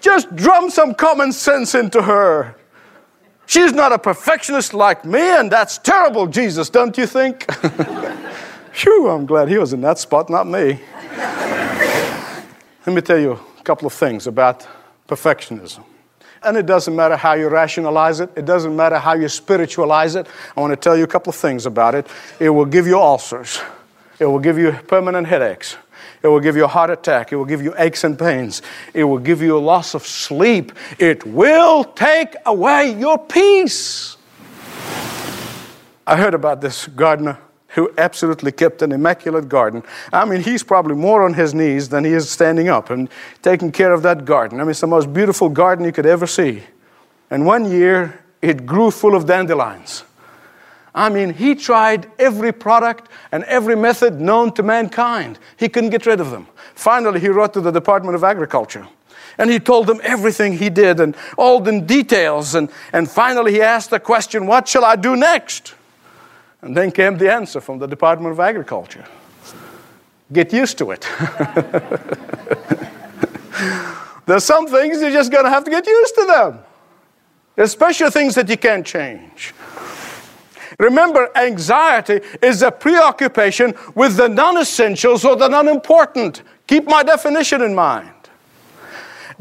Just 0.02 0.36
drum 0.36 0.70
some 0.70 0.94
common 0.94 1.32
sense 1.32 1.74
into 1.74 2.02
her. 2.02 2.58
She's 3.46 3.72
not 3.72 3.94
a 3.94 4.00
perfectionist 4.00 4.74
like 4.74 5.06
me, 5.06 5.22
and 5.22 5.50
that's 5.50 5.78
terrible, 5.78 6.28
Jesus, 6.28 6.70
don't 6.70 6.98
you 6.98 7.06
think? 7.06 7.50
Phew, 8.74 9.10
I'm 9.10 9.26
glad 9.26 9.48
he 9.48 9.58
was 9.58 9.74
in 9.74 9.82
that 9.82 10.00
spot, 10.00 10.30
not 10.30 10.48
me. 10.48 10.80
Let 12.86 12.96
me 12.96 13.02
tell 13.02 13.20
you 13.20 13.40
a 13.60 13.64
couple 13.64 13.88
of 13.88 13.94
things 13.94 14.28
about 14.28 14.68
perfectionism. 15.08 15.84
And 16.44 16.58
it 16.58 16.66
doesn't 16.66 16.96
matter 16.96 17.16
how 17.16 17.34
you 17.34 17.50
rationalize 17.50 18.20
it, 18.20 18.32
it 18.36 18.46
doesn't 18.46 18.76
matter 18.76 18.98
how 18.98 19.14
you 19.14 19.28
spiritualize 19.28 20.16
it. 20.16 20.28
I 20.58 20.62
want 20.62 20.72
to 20.72 20.78
tell 20.78 20.98
you 20.98 21.04
a 21.04 21.08
couple 21.08 21.30
of 21.30 21.36
things 21.36 21.66
about 21.66 21.94
it. 21.94 22.08
It 22.40 22.50
will 22.50 22.66
give 22.66 22.88
you 22.88 23.00
ulcers, 23.00 23.62
it 24.20 24.26
will 24.26 24.40
give 24.40 24.58
you 24.58 24.72
permanent 24.88 25.28
headaches. 25.28 25.78
It 26.24 26.28
will 26.28 26.40
give 26.40 26.56
you 26.56 26.66
a 26.66 26.68
heart 26.68 26.92
attack. 26.92 27.32
It 27.32 27.36
will 27.36 27.46
give 27.46 27.64
you 27.64 27.74
aches 27.78 28.04
and 28.04 28.18
pains. 28.18 28.62
It 28.94 29.04
will 29.06 29.18
give 29.18 29.42
you 29.42 29.58
a 29.58 29.60
loss 29.60 29.96
of 29.96 30.06
sleep. 30.06 30.72
It 31.00 31.26
will 31.26 31.84
take 31.84 32.36
away 32.46 32.94
your 32.94 33.18
peace. 33.18 34.18
I 36.06 36.18
heard 36.18 36.36
about 36.36 36.62
this 36.62 36.86
gardener 36.88 37.40
who 37.74 37.92
absolutely 37.98 38.52
kept 38.52 38.82
an 38.82 38.92
immaculate 38.92 39.48
garden. 39.48 39.84
I 40.12 40.26
mean, 40.26 40.42
he's 40.42 40.64
probably 40.64 40.96
more 40.96 41.24
on 41.24 41.34
his 41.34 41.54
knees 41.54 41.90
than 41.90 42.04
he 42.04 42.12
is 42.12 42.30
standing 42.30 42.68
up 42.68 42.90
and 42.90 43.10
taking 43.42 43.72
care 43.72 43.94
of 43.94 44.04
that 44.04 44.26
garden. 44.26 44.60
I 44.60 44.64
mean, 44.64 44.72
it's 44.72 44.82
the 44.82 44.88
most 44.88 45.14
beautiful 45.14 45.50
garden 45.50 45.86
you 45.86 45.92
could 45.92 46.06
ever 46.06 46.28
see. 46.28 46.64
And 47.30 47.46
one 47.46 47.72
year, 47.72 48.24
it 48.42 48.66
grew 48.66 48.92
full 48.92 49.16
of 49.16 49.26
dandelions. 49.26 50.04
I 50.94 51.08
mean, 51.08 51.34
he 51.34 51.56
tried 51.56 52.12
every 52.20 52.52
product 52.52 53.10
and 53.32 53.46
every 53.46 53.78
method 53.78 54.20
known 54.20 54.52
to 54.56 54.64
mankind. 54.64 55.40
He 55.56 55.70
couldn't 55.70 55.92
get 55.92 56.06
rid 56.06 56.20
of 56.20 56.32
them. 56.32 56.48
Finally, 56.76 57.22
he 57.22 57.30
wrote 57.30 57.54
to 57.54 57.62
the 57.62 57.72
Department 57.72 58.16
of 58.16 58.24
Agriculture. 58.26 58.88
And 59.38 59.50
he 59.50 59.60
told 59.60 59.88
them 59.88 60.02
everything 60.04 60.58
he 60.58 60.70
did 60.70 61.00
and 61.00 61.16
all 61.38 61.62
the 61.62 61.80
details. 61.80 62.54
And, 62.54 62.70
and 62.92 63.10
finally, 63.10 63.54
he 63.54 63.62
asked 63.62 63.90
the 63.90 64.00
question, 64.00 64.46
What 64.46 64.68
shall 64.68 64.84
I 64.84 64.98
do 64.98 65.16
next? 65.16 65.74
And 66.62 66.78
then 66.78 66.92
came 66.92 67.18
the 67.18 67.32
answer 67.32 67.60
from 67.60 67.80
the 67.80 67.88
Department 67.88 68.32
of 68.32 68.40
Agriculture 68.40 69.06
get 70.32 70.54
used 70.54 70.78
to 70.78 70.92
it. 70.92 71.02
There's 74.26 74.44
some 74.44 74.68
things 74.68 75.02
you're 75.02 75.12
just 75.12 75.32
going 75.32 75.46
to 75.46 75.50
have 75.50 75.64
to 75.66 75.72
get 75.72 75.86
used 75.86 76.16
to 76.16 76.26
them, 76.26 76.60
especially 77.58 78.10
things 78.12 78.36
that 78.36 78.48
you 78.50 78.58
can't 78.58 78.86
change. 78.86 79.54
Remember, 80.80 81.30
anxiety 81.36 82.22
is 82.42 82.62
a 82.62 82.72
preoccupation 82.72 83.74
with 83.94 84.16
the 84.16 84.30
non 84.30 84.58
essentials 84.58 85.26
or 85.26 85.36
the 85.36 85.48
non 85.48 85.68
important. 85.68 86.44
Keep 86.66 86.86
my 86.86 87.04
definition 87.04 87.62
in 87.62 87.76
mind. 87.76 88.21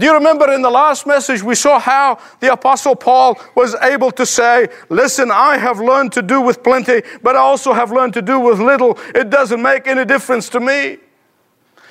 Do 0.00 0.06
you 0.06 0.14
remember 0.14 0.50
in 0.50 0.62
the 0.62 0.70
last 0.70 1.06
message 1.06 1.42
we 1.42 1.54
saw 1.54 1.78
how 1.78 2.18
the 2.40 2.50
Apostle 2.50 2.96
Paul 2.96 3.38
was 3.54 3.74
able 3.74 4.10
to 4.12 4.24
say, 4.24 4.68
Listen, 4.88 5.30
I 5.30 5.58
have 5.58 5.78
learned 5.78 6.14
to 6.14 6.22
do 6.22 6.40
with 6.40 6.62
plenty, 6.62 7.02
but 7.22 7.36
I 7.36 7.40
also 7.40 7.74
have 7.74 7.92
learned 7.92 8.14
to 8.14 8.22
do 8.22 8.40
with 8.40 8.60
little. 8.60 8.98
It 9.14 9.28
doesn't 9.28 9.60
make 9.60 9.86
any 9.86 10.06
difference 10.06 10.48
to 10.50 10.60
me. 10.60 10.96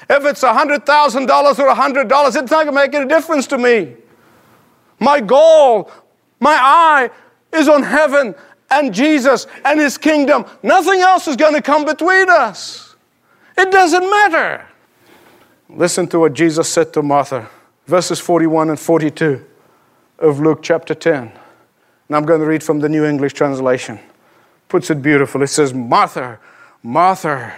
If 0.09 0.25
it's 0.25 0.41
$100,000 0.41 1.59
or 1.59 1.75
$100, 1.75 2.27
it's 2.27 2.33
not 2.33 2.49
going 2.49 2.65
to 2.65 2.71
make 2.71 2.95
any 2.95 3.07
difference 3.07 3.45
to 3.45 3.59
me. 3.59 3.93
My 4.99 5.21
goal, 5.21 5.91
my 6.39 6.57
eye 6.59 7.11
is 7.53 7.69
on 7.69 7.83
heaven 7.83 8.33
and 8.71 8.91
Jesus 8.91 9.45
and 9.63 9.79
His 9.79 9.99
kingdom. 9.99 10.45
Nothing 10.63 11.01
else 11.01 11.27
is 11.27 11.35
going 11.35 11.53
to 11.53 11.61
come 11.61 11.85
between 11.85 12.27
us. 12.27 12.95
It 13.55 13.69
doesn't 13.69 14.09
matter. 14.09 14.65
Listen 15.69 16.07
to 16.07 16.17
what 16.21 16.33
Jesus 16.33 16.67
said 16.67 16.91
to 16.93 17.03
Martha 17.03 17.47
verses 17.89 18.19
41 18.19 18.69
and 18.69 18.79
42 18.79 19.43
of 20.19 20.39
Luke 20.39 20.59
chapter 20.61 20.93
10. 20.93 21.23
And 21.23 22.15
I'm 22.15 22.23
going 22.23 22.39
to 22.39 22.45
read 22.45 22.61
from 22.61 22.79
the 22.79 22.87
New 22.87 23.03
English 23.03 23.33
Translation. 23.33 23.99
Puts 24.67 24.91
it 24.91 25.01
beautiful. 25.01 25.41
It 25.41 25.47
says, 25.47 25.73
Martha, 25.73 26.39
Martha, 26.83 27.51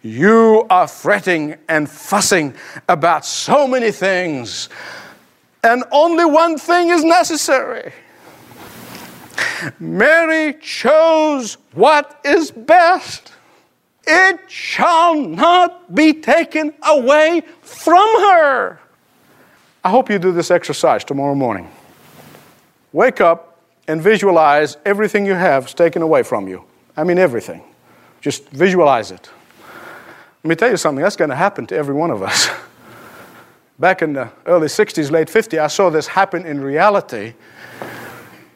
you 0.00 0.66
are 0.70 0.88
fretting 0.88 1.56
and 1.68 1.90
fussing 1.90 2.54
about 2.88 3.26
so 3.26 3.68
many 3.68 3.90
things, 3.90 4.70
and 5.62 5.84
only 5.92 6.24
one 6.24 6.56
thing 6.56 6.88
is 6.88 7.04
necessary. 7.04 7.92
Mary 9.78 10.54
chose 10.54 11.58
what 11.74 12.18
is 12.24 12.50
best. 12.50 13.32
It 14.06 14.40
shall 14.50 15.16
not 15.16 15.94
be 15.94 16.14
taken 16.14 16.72
away 16.82 17.42
from 17.60 18.06
her. 18.20 18.80
I 19.86 19.88
hope 19.88 20.10
you 20.10 20.18
do 20.18 20.32
this 20.32 20.50
exercise 20.50 21.04
tomorrow 21.04 21.36
morning. 21.36 21.70
Wake 22.92 23.20
up 23.20 23.60
and 23.86 24.02
visualize 24.02 24.78
everything 24.84 25.24
you 25.24 25.34
have 25.34 25.72
taken 25.76 26.02
away 26.02 26.24
from 26.24 26.48
you. 26.48 26.64
I 26.96 27.04
mean, 27.04 27.18
everything. 27.18 27.62
Just 28.20 28.48
visualize 28.48 29.12
it. 29.12 29.30
Let 30.42 30.48
me 30.48 30.56
tell 30.56 30.72
you 30.72 30.76
something, 30.76 31.04
that's 31.04 31.14
going 31.14 31.30
to 31.30 31.36
happen 31.36 31.68
to 31.68 31.76
every 31.76 31.94
one 31.94 32.10
of 32.10 32.20
us. 32.20 32.50
Back 33.78 34.02
in 34.02 34.12
the 34.12 34.28
early 34.46 34.66
60s, 34.66 35.12
late 35.12 35.28
50s, 35.28 35.60
I 35.60 35.68
saw 35.68 35.88
this 35.88 36.08
happen 36.08 36.44
in 36.44 36.60
reality 36.60 37.34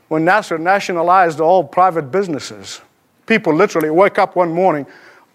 when 0.08 0.24
Nasser 0.24 0.58
nationalized 0.58 1.40
all 1.40 1.62
private 1.62 2.10
businesses. 2.10 2.80
People 3.26 3.54
literally 3.54 3.90
wake 3.90 4.18
up 4.18 4.34
one 4.34 4.52
morning, 4.52 4.84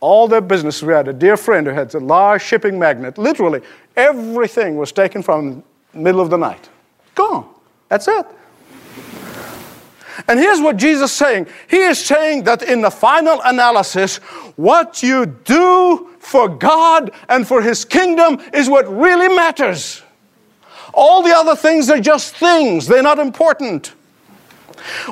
all 0.01 0.27
their 0.27 0.41
businesses. 0.41 0.83
We 0.83 0.91
had 0.91 1.07
a 1.07 1.13
dear 1.13 1.37
friend 1.37 1.65
who 1.65 1.71
had 1.71 1.95
a 1.95 1.99
large 1.99 2.43
shipping 2.43 2.77
magnet. 2.77 3.17
Literally, 3.17 3.61
everything 3.95 4.75
was 4.75 4.91
taken 4.91 5.23
from 5.23 5.63
middle 5.95 6.21
of 6.21 6.29
the 6.29 6.37
night. 6.37 6.69
Gone. 7.15 7.47
That's 7.89 8.07
it. 8.07 8.25
And 10.27 10.39
here's 10.39 10.61
what 10.61 10.77
Jesus 10.77 11.11
is 11.11 11.17
saying. 11.17 11.47
He 11.69 11.77
is 11.77 12.03
saying 12.03 12.43
that 12.45 12.63
in 12.63 12.81
the 12.81 12.89
final 12.89 13.41
analysis, 13.43 14.17
what 14.55 15.03
you 15.03 15.25
do 15.25 16.09
for 16.19 16.47
God 16.47 17.11
and 17.29 17.47
for 17.47 17.61
His 17.61 17.85
kingdom 17.85 18.41
is 18.53 18.69
what 18.69 18.87
really 18.87 19.33
matters. 19.35 20.01
All 20.93 21.21
the 21.21 21.35
other 21.35 21.55
things 21.55 21.89
are 21.89 21.99
just 21.99 22.35
things, 22.35 22.87
they're 22.87 23.03
not 23.03 23.19
important. 23.19 23.93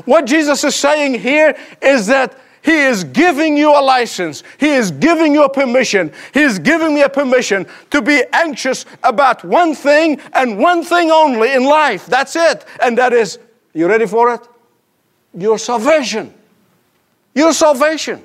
What 0.05 0.25
Jesus 0.25 0.63
is 0.63 0.75
saying 0.75 1.19
here 1.19 1.57
is 1.81 2.07
that 2.07 2.37
he 2.63 2.77
is 2.77 3.03
giving 3.03 3.57
you 3.57 3.71
a 3.71 3.81
license. 3.81 4.41
He 4.57 4.69
is 4.69 4.89
giving 4.89 5.33
you 5.33 5.43
a 5.43 5.49
permission. 5.49 6.13
He 6.33 6.41
is 6.41 6.59
giving 6.59 6.95
me 6.95 7.01
a 7.01 7.09
permission 7.09 7.67
to 7.91 8.01
be 8.01 8.23
anxious 8.31 8.85
about 9.03 9.43
one 9.43 9.75
thing 9.75 10.21
and 10.31 10.57
one 10.57 10.81
thing 10.81 11.11
only 11.11 11.51
in 11.51 11.65
life. 11.65 12.05
That's 12.05 12.37
it. 12.37 12.63
And 12.81 12.97
that 12.97 13.11
is, 13.11 13.37
you 13.73 13.85
ready 13.87 14.07
for 14.07 14.33
it? 14.33 14.47
Your 15.33 15.59
salvation. 15.59 16.33
Your 17.35 17.51
salvation. 17.51 18.23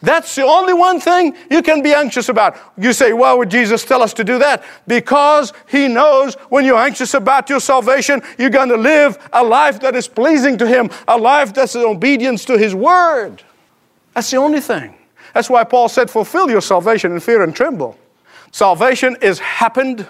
That's 0.00 0.34
the 0.34 0.44
only 0.44 0.72
one 0.72 0.98
thing 0.98 1.36
you 1.50 1.60
can 1.60 1.82
be 1.82 1.92
anxious 1.92 2.30
about. 2.30 2.56
You 2.78 2.94
say, 2.94 3.12
why 3.12 3.34
would 3.34 3.50
Jesus 3.50 3.84
tell 3.84 4.00
us 4.00 4.14
to 4.14 4.24
do 4.24 4.38
that? 4.38 4.64
Because 4.86 5.52
He 5.68 5.86
knows 5.86 6.32
when 6.48 6.64
you're 6.64 6.78
anxious 6.78 7.12
about 7.12 7.50
your 7.50 7.60
salvation, 7.60 8.22
you're 8.38 8.48
going 8.48 8.70
to 8.70 8.78
live 8.78 9.18
a 9.34 9.44
life 9.44 9.80
that 9.80 9.94
is 9.94 10.08
pleasing 10.08 10.56
to 10.56 10.66
Him, 10.66 10.88
a 11.06 11.18
life 11.18 11.52
that's 11.52 11.74
in 11.74 11.82
obedience 11.82 12.46
to 12.46 12.56
His 12.56 12.74
Word. 12.74 13.42
That's 14.14 14.30
the 14.30 14.36
only 14.36 14.60
thing. 14.60 14.94
That's 15.34 15.48
why 15.48 15.64
Paul 15.64 15.88
said, 15.88 16.10
fulfill 16.10 16.50
your 16.50 16.60
salvation 16.60 17.12
in 17.12 17.20
fear 17.20 17.42
and 17.42 17.54
tremble. 17.54 17.96
Salvation 18.52 19.16
is 19.22 19.38
happened, 19.38 20.06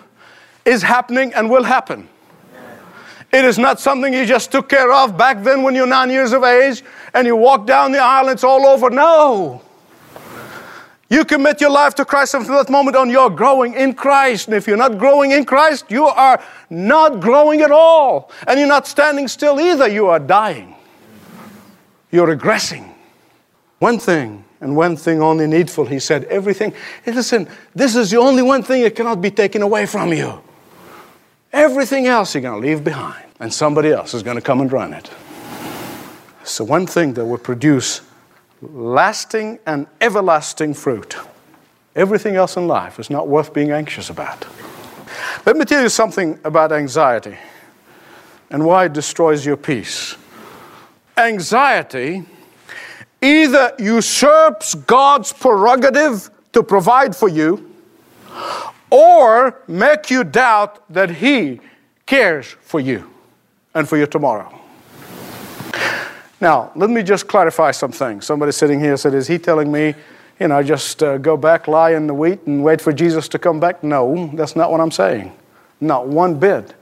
is 0.65 0.83
happening, 0.83 1.35
and 1.35 1.51
will 1.51 1.65
happen. 1.65 2.09
It 3.33 3.45
is 3.45 3.59
not 3.59 3.79
something 3.79 4.13
you 4.13 4.27
just 4.27 4.51
took 4.51 4.69
care 4.69 4.93
of 4.93 5.17
back 5.17 5.45
then 5.45 5.63
when 5.63 5.75
you're 5.75 5.87
nine 5.87 6.11
years 6.11 6.33
of 6.33 6.43
age 6.43 6.83
and 7.15 7.27
you 7.27 7.37
walk 7.37 7.65
down 7.65 7.93
the 7.93 7.99
aisle 7.99 8.29
and 8.29 8.33
it's 8.33 8.43
all 8.43 8.67
over. 8.67 8.91
No. 8.91 9.63
You 11.09 11.25
commit 11.25 11.61
your 11.61 11.71
life 11.71 11.95
to 11.97 12.05
Christ 12.05 12.33
from 12.33 12.45
that 12.47 12.71
moment 12.71 12.97
on 12.97 13.09
you're 13.11 13.31
growing 13.31 13.75
in 13.75 13.95
Christ. 13.95 14.47
And 14.47 14.57
if 14.57 14.67
you're 14.67 14.77
not 14.77 14.99
growing 14.99 15.33
in 15.33 15.45
Christ, 15.45 15.87
you 15.91 16.07
are 16.07 16.43
not 16.71 17.21
growing 17.21 17.63
at 17.63 17.71
all. 17.71 18.31
And 18.47 18.59
you're 18.59 18.69
not 18.69 18.87
standing 18.87 19.29
still 19.29 19.61
either. 19.61 19.89
You 19.89 20.07
are 20.07 20.21
dying. 20.21 20.75
You're 22.11 22.37
regressing. 22.37 22.90
One 23.81 23.99
thing 23.99 24.45
and 24.61 24.77
one 24.77 24.95
thing 24.95 25.23
only 25.23 25.47
needful, 25.47 25.87
he 25.87 25.99
said. 25.99 26.25
Everything. 26.25 26.75
Hey, 27.03 27.13
listen, 27.13 27.49
this 27.75 27.97
is 27.97 28.11
the 28.11 28.19
only 28.19 28.43
one 28.43 28.63
thing 28.63 28.83
that 28.83 28.95
cannot 28.95 29.21
be 29.21 29.31
taken 29.31 29.63
away 29.63 29.87
from 29.87 30.13
you. 30.13 30.41
Everything 31.53 32.07
else 32.07 32.35
you're 32.35 32.43
going 32.43 32.61
to 32.61 32.69
leave 32.69 32.85
behind, 32.85 33.25
and 33.41 33.53
somebody 33.53 33.91
else 33.91 34.15
is 34.15 34.23
going 34.23 34.37
to 34.37 34.43
come 34.43 34.61
and 34.61 34.71
run 34.71 34.93
it. 34.93 35.11
So, 36.45 36.63
one 36.63 36.87
thing 36.87 37.15
that 37.15 37.25
will 37.25 37.39
produce 37.39 38.03
lasting 38.61 39.59
and 39.67 39.87
everlasting 40.01 40.75
fruit. 40.75 41.17
Everything 41.97 42.37
else 42.37 42.57
in 42.57 42.69
life 42.69 42.99
is 42.99 43.11
not 43.11 43.29
worth 43.29 43.53
being 43.53 43.71
anxious 43.71 44.11
about. 44.11 44.47
Let 45.47 45.57
me 45.57 45.65
tell 45.65 45.83
you 45.83 45.89
something 45.89 46.39
about 46.45 46.71
anxiety 46.71 47.37
and 48.51 48.65
why 48.65 48.85
it 48.85 48.93
destroys 48.93 49.45
your 49.45 49.57
peace. 49.57 50.17
Anxiety 51.17 52.27
either 53.23 53.75
usurps 53.79 54.75
God's 54.75 55.33
prerogative 55.33 56.31
to 56.53 56.63
provide 56.63 57.15
for 57.15 57.29
you 57.29 57.75
or 58.91 59.63
make 59.69 60.11
you 60.11 60.25
doubt 60.25 60.83
that 60.93 61.11
he 61.11 61.61
cares 62.07 62.57
for 62.61 62.81
you 62.81 63.09
and 63.75 63.89
for 63.89 63.97
your 63.97 64.07
tomorrow. 64.07 64.53
Now, 66.41 66.73
let 66.75 66.89
me 66.89 67.03
just 67.03 67.29
clarify 67.29 67.71
some 67.71 67.93
things. 67.93 68.25
Somebody 68.25 68.53
sitting 68.53 68.81
here 68.81 68.97
said, 68.97 69.15
Is 69.15 69.29
he 69.29 69.39
telling 69.39 69.71
me, 69.71 69.95
you 70.41 70.49
know, 70.49 70.63
just 70.63 71.03
uh, 71.03 71.19
go 71.19 71.37
back, 71.37 71.69
lie 71.69 71.93
in 71.93 72.07
the 72.07 72.15
wheat, 72.15 72.41
and 72.47 72.65
wait 72.65 72.81
for 72.81 72.93
Jesus 72.93 73.29
to 73.29 73.39
come 73.39 73.61
back? 73.61 73.85
No, 73.85 74.31
that's 74.35 74.57
not 74.57 74.71
what 74.71 74.81
I'm 74.81 74.91
saying. 74.91 75.33
Not 75.81 76.09
one 76.09 76.39
bit. 76.39 76.75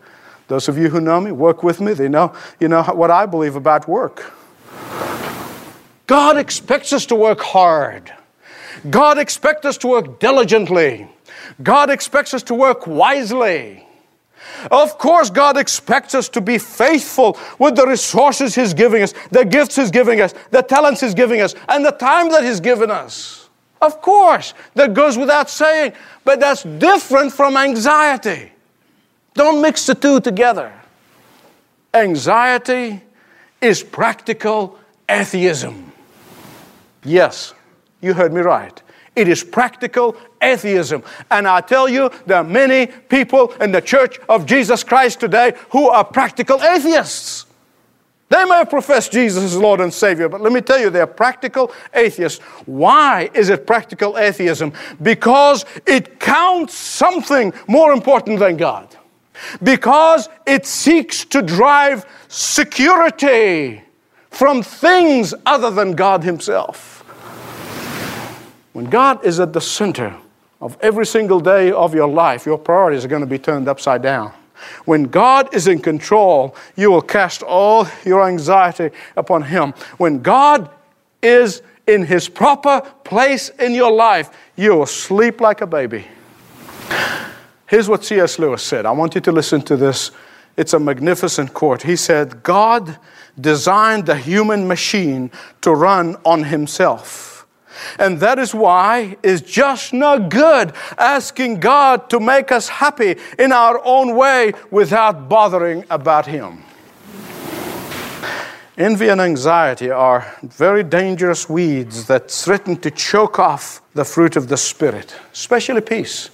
Those 0.47 0.69
of 0.69 0.79
you 0.79 0.89
who 0.89 1.01
know 1.01 1.21
me, 1.21 1.33
work 1.33 1.63
with 1.63 1.81
me, 1.81 1.93
they 1.93 2.09
know, 2.09 2.33
you 2.61 2.69
know 2.69 2.83
what 2.85 3.11
I 3.11 3.27
believe 3.27 3.57
about 3.57 3.89
work. 3.89 4.33
God 6.09 6.39
expects 6.39 6.93
us 6.95 7.05
to 7.07 7.15
work 7.15 7.41
hard. 7.41 8.13
God 8.89 9.19
expects 9.19 9.67
us 9.67 9.77
to 9.79 9.89
work 9.89 10.19
diligently. 10.19 11.07
God 11.63 11.91
expects 11.91 12.33
us 12.33 12.43
to 12.45 12.55
work 12.55 12.87
wisely. 12.87 13.87
Of 14.71 14.97
course, 14.97 15.29
God 15.29 15.59
expects 15.59 16.15
us 16.15 16.31
to 16.31 16.41
be 16.41 16.57
faithful 16.57 17.39
with 17.59 17.77
the 17.77 17.87
resources 17.87 18.55
He's 18.55 18.73
giving 18.73 19.03
us, 19.03 19.13
the 19.31 19.45
gifts 19.45 19.77
He's 19.77 19.91
giving 19.91 20.23
us, 20.23 20.33
the 20.51 20.63
talents 20.63 21.03
He's 21.03 21.13
giving 21.13 21.43
us, 21.43 21.55
and 21.69 21.85
the 21.85 21.93
time 21.93 22.31
that 22.31 22.43
He's 22.43 22.61
given 22.61 22.91
us. 22.91 23.51
Of 23.83 24.01
course, 24.01 24.55
that 24.75 24.95
goes 24.95 25.19
without 25.19 25.51
saying, 25.51 25.93
but 26.25 26.41
that's 26.41 26.63
different 26.63 27.35
from 27.35 27.59
anxiety. 27.59 28.51
Don't 29.35 29.61
mix 29.61 29.85
the 29.85 29.95
two 29.95 30.21
together. 30.21 30.73
Anxiety 31.93 33.03
is 33.61 33.83
practical 33.83 34.79
atheism. 35.07 35.88
Yes, 37.09 37.55
you 38.03 38.13
heard 38.13 38.35
me 38.35 38.43
right. 38.43 38.83
It 39.17 39.29
is 39.29 39.43
practical 39.43 40.17
atheism. 40.43 41.03
And 41.31 41.49
I 41.49 41.63
tell 41.63 41.89
you, 41.89 42.11
there 42.27 42.37
are 42.37 42.45
many 42.45 42.87
people 42.87 43.53
in 43.55 43.73
the 43.73 43.81
church 43.81 44.19
of 44.29 44.45
Jesus 44.45 44.85
Christ 44.85 45.19
today 45.19 45.55
who 45.71 45.89
are 45.89 46.05
practical 46.05 46.63
atheists. 46.63 47.47
They 48.29 48.45
may 48.45 48.65
profess 48.69 49.09
Jesus 49.09 49.43
as 49.43 49.57
Lord 49.57 49.81
and 49.81 49.93
Savior, 49.93 50.29
but 50.29 50.43
let 50.43 50.53
me 50.53 50.61
tell 50.61 50.79
you, 50.79 50.91
they're 50.91 51.07
practical 51.07 51.73
atheists. 51.95 52.43
Why 52.67 53.31
is 53.33 53.49
it 53.49 53.67
practical 53.67 54.19
atheism? 54.19 54.75
Because 55.01 55.65
it 55.87 56.21
counts 56.21 56.75
something 56.75 57.55
more 57.67 57.93
important 57.93 58.39
than 58.39 58.59
God. 58.59 58.95
Because 59.63 60.29
it 60.47 60.67
seeks 60.67 61.25
to 61.27 61.41
drive 61.41 62.05
security 62.29 63.83
from 64.39 64.63
things 64.63 65.35
other 65.47 65.69
than 65.69 65.97
God 65.97 66.23
Himself. 66.23 67.01
When 68.73 68.85
God 68.85 69.25
is 69.25 69.41
at 69.41 69.53
the 69.53 69.61
center 69.61 70.17
of 70.61 70.79
every 70.81 71.07
single 71.07 71.41
day 71.41 71.73
of 71.73 71.93
your 71.93 72.07
life, 72.07 72.47
your 72.47 72.57
priorities 72.57 73.05
are 73.05 73.09
going 73.09 73.23
to 73.23 73.27
be 73.27 73.41
turned 73.41 73.67
upside 73.67 74.01
down. 74.01 74.33
When 74.85 75.07
God 75.07 75.53
is 75.53 75.67
in 75.67 75.81
control, 75.81 76.55
you 76.77 76.89
will 76.89 77.03
cast 77.03 77.43
all 77.43 77.89
your 78.05 78.29
anxiety 78.29 78.97
upon 79.17 79.43
Him. 79.43 79.75
When 79.97 80.23
God 80.23 80.71
is 81.21 81.61
in 81.89 82.05
His 82.05 82.29
proper 82.29 82.83
place 83.03 83.49
in 83.49 83.75
your 83.75 83.91
life, 83.91 84.31
you 84.55 84.77
will 84.77 84.87
sleep 84.87 85.41
like 85.41 85.63
a 85.63 85.67
baby. 85.67 86.07
Here's 87.67 87.89
what 87.89 88.05
C.S. 88.05 88.39
Lewis 88.39 88.63
said. 88.63 88.87
I 88.87 88.93
want 88.93 89.17
you 89.17 89.21
to 89.21 89.33
listen 89.33 89.63
to 89.63 89.77
this. 89.77 90.13
It's 90.59 90.75
a 90.75 90.81
magnificent 90.81 91.55
quote. 91.55 91.83
He 91.83 91.95
said, 91.97 92.43
God 92.43 92.99
designed 93.41 94.07
the 94.07 94.17
human 94.17 94.67
machine 94.67 95.31
to 95.61 95.73
run 95.73 96.17
on 96.25 96.43
himself. 96.43 97.47
And 97.97 98.19
that 98.19 98.41
is 98.41 98.53
why 98.53 99.17
it's 99.23 99.41
just 99.41 99.93
not 99.93 100.31
good 100.31 100.73
asking 100.99 101.61
God 101.61 102.11
to 102.11 102.19
make 102.19 102.51
us 102.51 102.69
happy 102.69 103.15
in 103.39 103.53
our 103.53 103.81
own 103.85 104.17
way 104.17 104.53
without 104.73 105.29
bothering 105.29 105.85
about 105.91 106.27
Him. 106.27 106.65
Envy 108.77 109.09
and 109.09 109.21
anxiety 109.21 109.91
are 109.91 110.37
very 110.43 110.83
dangerous 110.83 111.49
weeds 111.49 112.07
that 112.07 112.31
threaten 112.31 112.77
to 112.79 112.91
choke 112.91 113.39
off 113.39 113.81
the 113.95 114.05
fruit 114.05 114.35
of 114.35 114.49
the 114.49 114.57
Spirit, 114.57 115.15
especially 115.33 115.81
peace. 115.81 116.31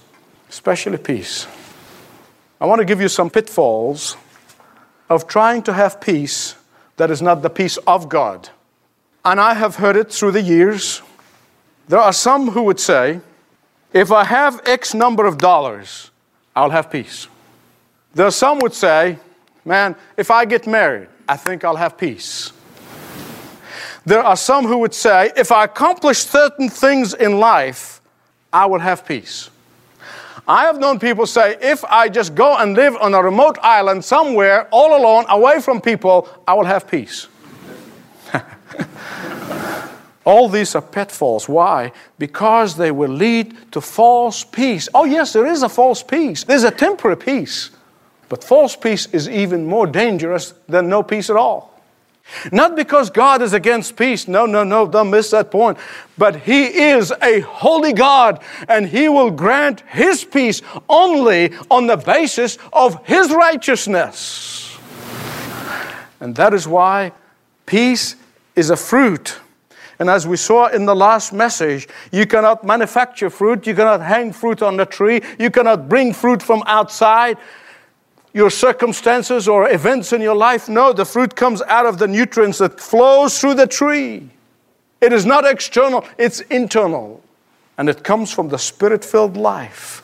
Especially 0.49 0.97
peace. 0.97 1.45
I 2.59 2.65
want 2.65 2.79
to 2.79 2.85
give 2.85 3.01
you 3.01 3.09
some 3.09 3.29
pitfalls 3.29 4.15
of 5.09 5.27
trying 5.27 5.61
to 5.63 5.73
have 5.73 5.99
peace 5.99 6.55
that 6.97 7.11
is 7.11 7.21
not 7.21 7.41
the 7.41 7.49
peace 7.49 7.77
of 7.85 8.07
God. 8.07 8.49
And 9.23 9.39
I 9.39 9.53
have 9.53 9.75
heard 9.75 9.97
it 9.97 10.11
through 10.11 10.31
the 10.31 10.41
years. 10.41 11.01
There 11.87 11.99
are 11.99 12.13
some 12.13 12.51
who 12.51 12.63
would 12.63 12.79
say, 12.79 13.19
if 13.91 14.11
I 14.11 14.23
have 14.23 14.61
X 14.65 14.93
number 14.93 15.25
of 15.25 15.37
dollars, 15.37 16.11
I'll 16.55 16.69
have 16.69 16.89
peace. 16.89 17.27
There 18.13 18.25
are 18.25 18.31
some 18.31 18.59
would 18.59 18.73
say, 18.73 19.19
man, 19.65 19.95
if 20.15 20.31
I 20.31 20.45
get 20.45 20.65
married, 20.65 21.09
I 21.27 21.37
think 21.37 21.63
I'll 21.63 21.75
have 21.75 21.97
peace. 21.97 22.53
There 24.05 24.23
are 24.23 24.37
some 24.37 24.65
who 24.65 24.77
would 24.77 24.93
say, 24.93 25.31
if 25.35 25.51
I 25.51 25.65
accomplish 25.65 26.19
certain 26.19 26.69
things 26.69 27.13
in 27.13 27.39
life, 27.39 27.99
I 28.53 28.67
will 28.67 28.79
have 28.79 29.05
peace. 29.05 29.49
I 30.47 30.65
have 30.65 30.79
known 30.79 30.99
people 30.99 31.25
say, 31.25 31.57
if 31.59 31.83
I 31.85 32.07
just 32.07 32.35
go 32.35 32.55
and 32.57 32.75
live 32.75 32.95
on 32.97 33.13
a 33.13 33.21
remote 33.21 33.57
island 33.63 34.05
somewhere, 34.05 34.67
all 34.71 34.95
alone, 34.95 35.25
away 35.29 35.59
from 35.59 35.81
people, 35.81 36.29
I 36.47 36.53
will 36.53 36.65
have 36.65 36.87
peace. 36.87 37.27
All 40.25 40.49
these 40.49 40.73
are 40.73 40.81
pitfalls. 40.81 41.47
Why? 41.47 41.91
Because 42.17 42.75
they 42.75 42.89
will 42.91 43.11
lead 43.11 43.71
to 43.71 43.79
false 43.79 44.43
peace. 44.43 44.89
Oh, 44.93 45.05
yes, 45.05 45.33
there 45.33 45.45
is 45.45 45.61
a 45.61 45.69
false 45.69 46.01
peace. 46.01 46.43
There's 46.43 46.63
a 46.63 46.71
temporary 46.71 47.17
peace. 47.17 47.69
But 48.27 48.43
false 48.43 48.75
peace 48.75 49.05
is 49.13 49.29
even 49.29 49.67
more 49.67 49.85
dangerous 49.85 50.55
than 50.67 50.89
no 50.89 51.03
peace 51.03 51.29
at 51.29 51.35
all. 51.35 51.74
Not 52.51 52.75
because 52.75 53.09
God 53.09 53.41
is 53.41 53.53
against 53.53 53.95
peace. 53.95 54.27
No, 54.27 54.45
no, 54.45 54.63
no, 54.63 54.87
don't 54.87 55.09
miss 55.09 55.31
that 55.31 55.51
point. 55.51 55.77
But 56.17 56.37
He 56.37 56.65
is 56.65 57.13
a 57.21 57.39
holy 57.41 57.93
God 57.93 58.41
and 58.67 58.87
He 58.87 59.09
will 59.09 59.31
grant 59.31 59.81
His 59.81 60.23
peace 60.23 60.61
only 60.89 61.53
on 61.69 61.87
the 61.87 61.97
basis 61.97 62.57
of 62.73 63.05
His 63.05 63.31
righteousness. 63.31 64.77
And 66.19 66.35
that 66.35 66.53
is 66.53 66.67
why 66.67 67.11
peace 67.65 68.15
is 68.55 68.69
a 68.69 68.77
fruit. 68.77 69.39
And 69.99 70.09
as 70.09 70.27
we 70.27 70.37
saw 70.37 70.67
in 70.67 70.85
the 70.85 70.95
last 70.95 71.31
message, 71.31 71.87
you 72.11 72.25
cannot 72.25 72.65
manufacture 72.65 73.29
fruit, 73.29 73.65
you 73.65 73.75
cannot 73.75 74.01
hang 74.01 74.33
fruit 74.33 74.61
on 74.61 74.75
the 74.75 74.85
tree, 74.85 75.21
you 75.39 75.49
cannot 75.49 75.87
bring 75.87 76.13
fruit 76.13 76.41
from 76.41 76.63
outside 76.65 77.37
your 78.35 78.49
circumstances 78.49 79.47
or 79.47 79.71
events 79.71 80.11
in 80.11 80.19
your 80.19 80.35
life. 80.35 80.67
No, 80.67 80.91
the 80.91 81.05
fruit 81.05 81.37
comes 81.37 81.61
out 81.61 81.85
of 81.85 81.99
the 81.99 82.07
nutrients 82.07 82.57
that 82.57 82.81
flows 82.81 83.39
through 83.39 83.53
the 83.53 83.65
tree. 83.65 84.29
It 84.99 85.13
is 85.13 85.25
not 85.25 85.45
external, 85.45 86.05
it's 86.17 86.41
internal. 86.41 87.23
And 87.77 87.87
it 87.87 88.03
comes 88.03 88.33
from 88.33 88.49
the 88.49 88.57
spirit 88.57 89.05
filled 89.05 89.37
life. 89.37 90.03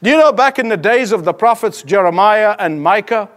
Do 0.00 0.10
you 0.10 0.16
know 0.16 0.32
back 0.32 0.60
in 0.60 0.68
the 0.68 0.76
days 0.76 1.10
of 1.10 1.24
the 1.24 1.34
prophets 1.34 1.82
Jeremiah 1.82 2.54
and 2.56 2.80
Micah, 2.80 3.28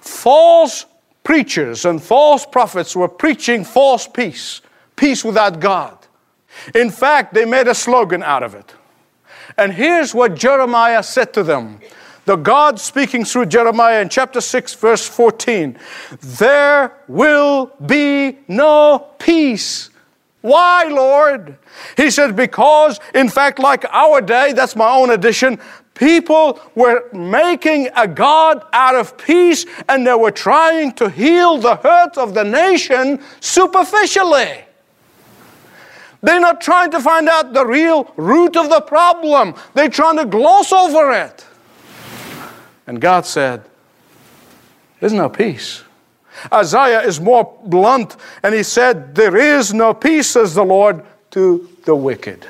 false 0.00 0.84
preachers 1.22 1.84
and 1.84 2.02
false 2.02 2.44
prophets 2.44 2.96
were 2.96 3.08
preaching 3.08 3.64
false 3.64 4.08
peace, 4.08 4.60
peace 4.96 5.24
without 5.24 5.60
God. 5.60 5.96
In 6.74 6.90
fact, 6.90 7.32
they 7.32 7.44
made 7.44 7.68
a 7.68 7.74
slogan 7.74 8.24
out 8.24 8.42
of 8.42 8.54
it. 8.54 8.74
And 9.56 9.72
here's 9.72 10.14
what 10.14 10.34
Jeremiah 10.34 11.02
said 11.04 11.32
to 11.34 11.44
them 11.44 11.80
the 12.28 12.36
God 12.36 12.78
speaking 12.78 13.24
through 13.24 13.46
Jeremiah 13.46 14.02
in 14.02 14.10
chapter 14.10 14.42
6, 14.42 14.74
verse 14.74 15.08
14. 15.08 15.78
There 16.20 16.92
will 17.08 17.72
be 17.86 18.36
no 18.46 19.08
peace. 19.18 19.88
Why, 20.42 20.84
Lord? 20.84 21.56
He 21.96 22.10
said, 22.10 22.36
because, 22.36 23.00
in 23.14 23.30
fact, 23.30 23.58
like 23.58 23.86
our 23.86 24.20
day, 24.20 24.52
that's 24.52 24.76
my 24.76 24.90
own 24.90 25.08
addition, 25.08 25.58
people 25.94 26.60
were 26.74 27.10
making 27.14 27.88
a 27.96 28.06
God 28.06 28.62
out 28.74 28.94
of 28.94 29.16
peace 29.16 29.64
and 29.88 30.06
they 30.06 30.12
were 30.12 30.30
trying 30.30 30.92
to 30.96 31.08
heal 31.08 31.56
the 31.56 31.76
hurt 31.76 32.18
of 32.18 32.34
the 32.34 32.44
nation 32.44 33.20
superficially. 33.40 34.64
They're 36.20 36.40
not 36.40 36.60
trying 36.60 36.90
to 36.90 37.00
find 37.00 37.26
out 37.26 37.54
the 37.54 37.64
real 37.64 38.12
root 38.18 38.54
of 38.54 38.68
the 38.68 38.82
problem, 38.82 39.54
they're 39.72 39.88
trying 39.88 40.18
to 40.18 40.26
gloss 40.26 40.72
over 40.72 41.10
it. 41.12 41.46
And 42.88 43.02
God 43.02 43.26
said, 43.26 43.62
There's 44.98 45.12
no 45.12 45.28
peace. 45.28 45.82
Isaiah 46.50 47.02
is 47.02 47.20
more 47.20 47.58
blunt, 47.64 48.16
and 48.42 48.54
he 48.54 48.62
said, 48.62 49.14
There 49.14 49.36
is 49.36 49.74
no 49.74 49.92
peace, 49.92 50.28
says 50.28 50.54
the 50.54 50.64
Lord, 50.64 51.04
to 51.32 51.68
the 51.84 51.94
wicked. 51.94 52.46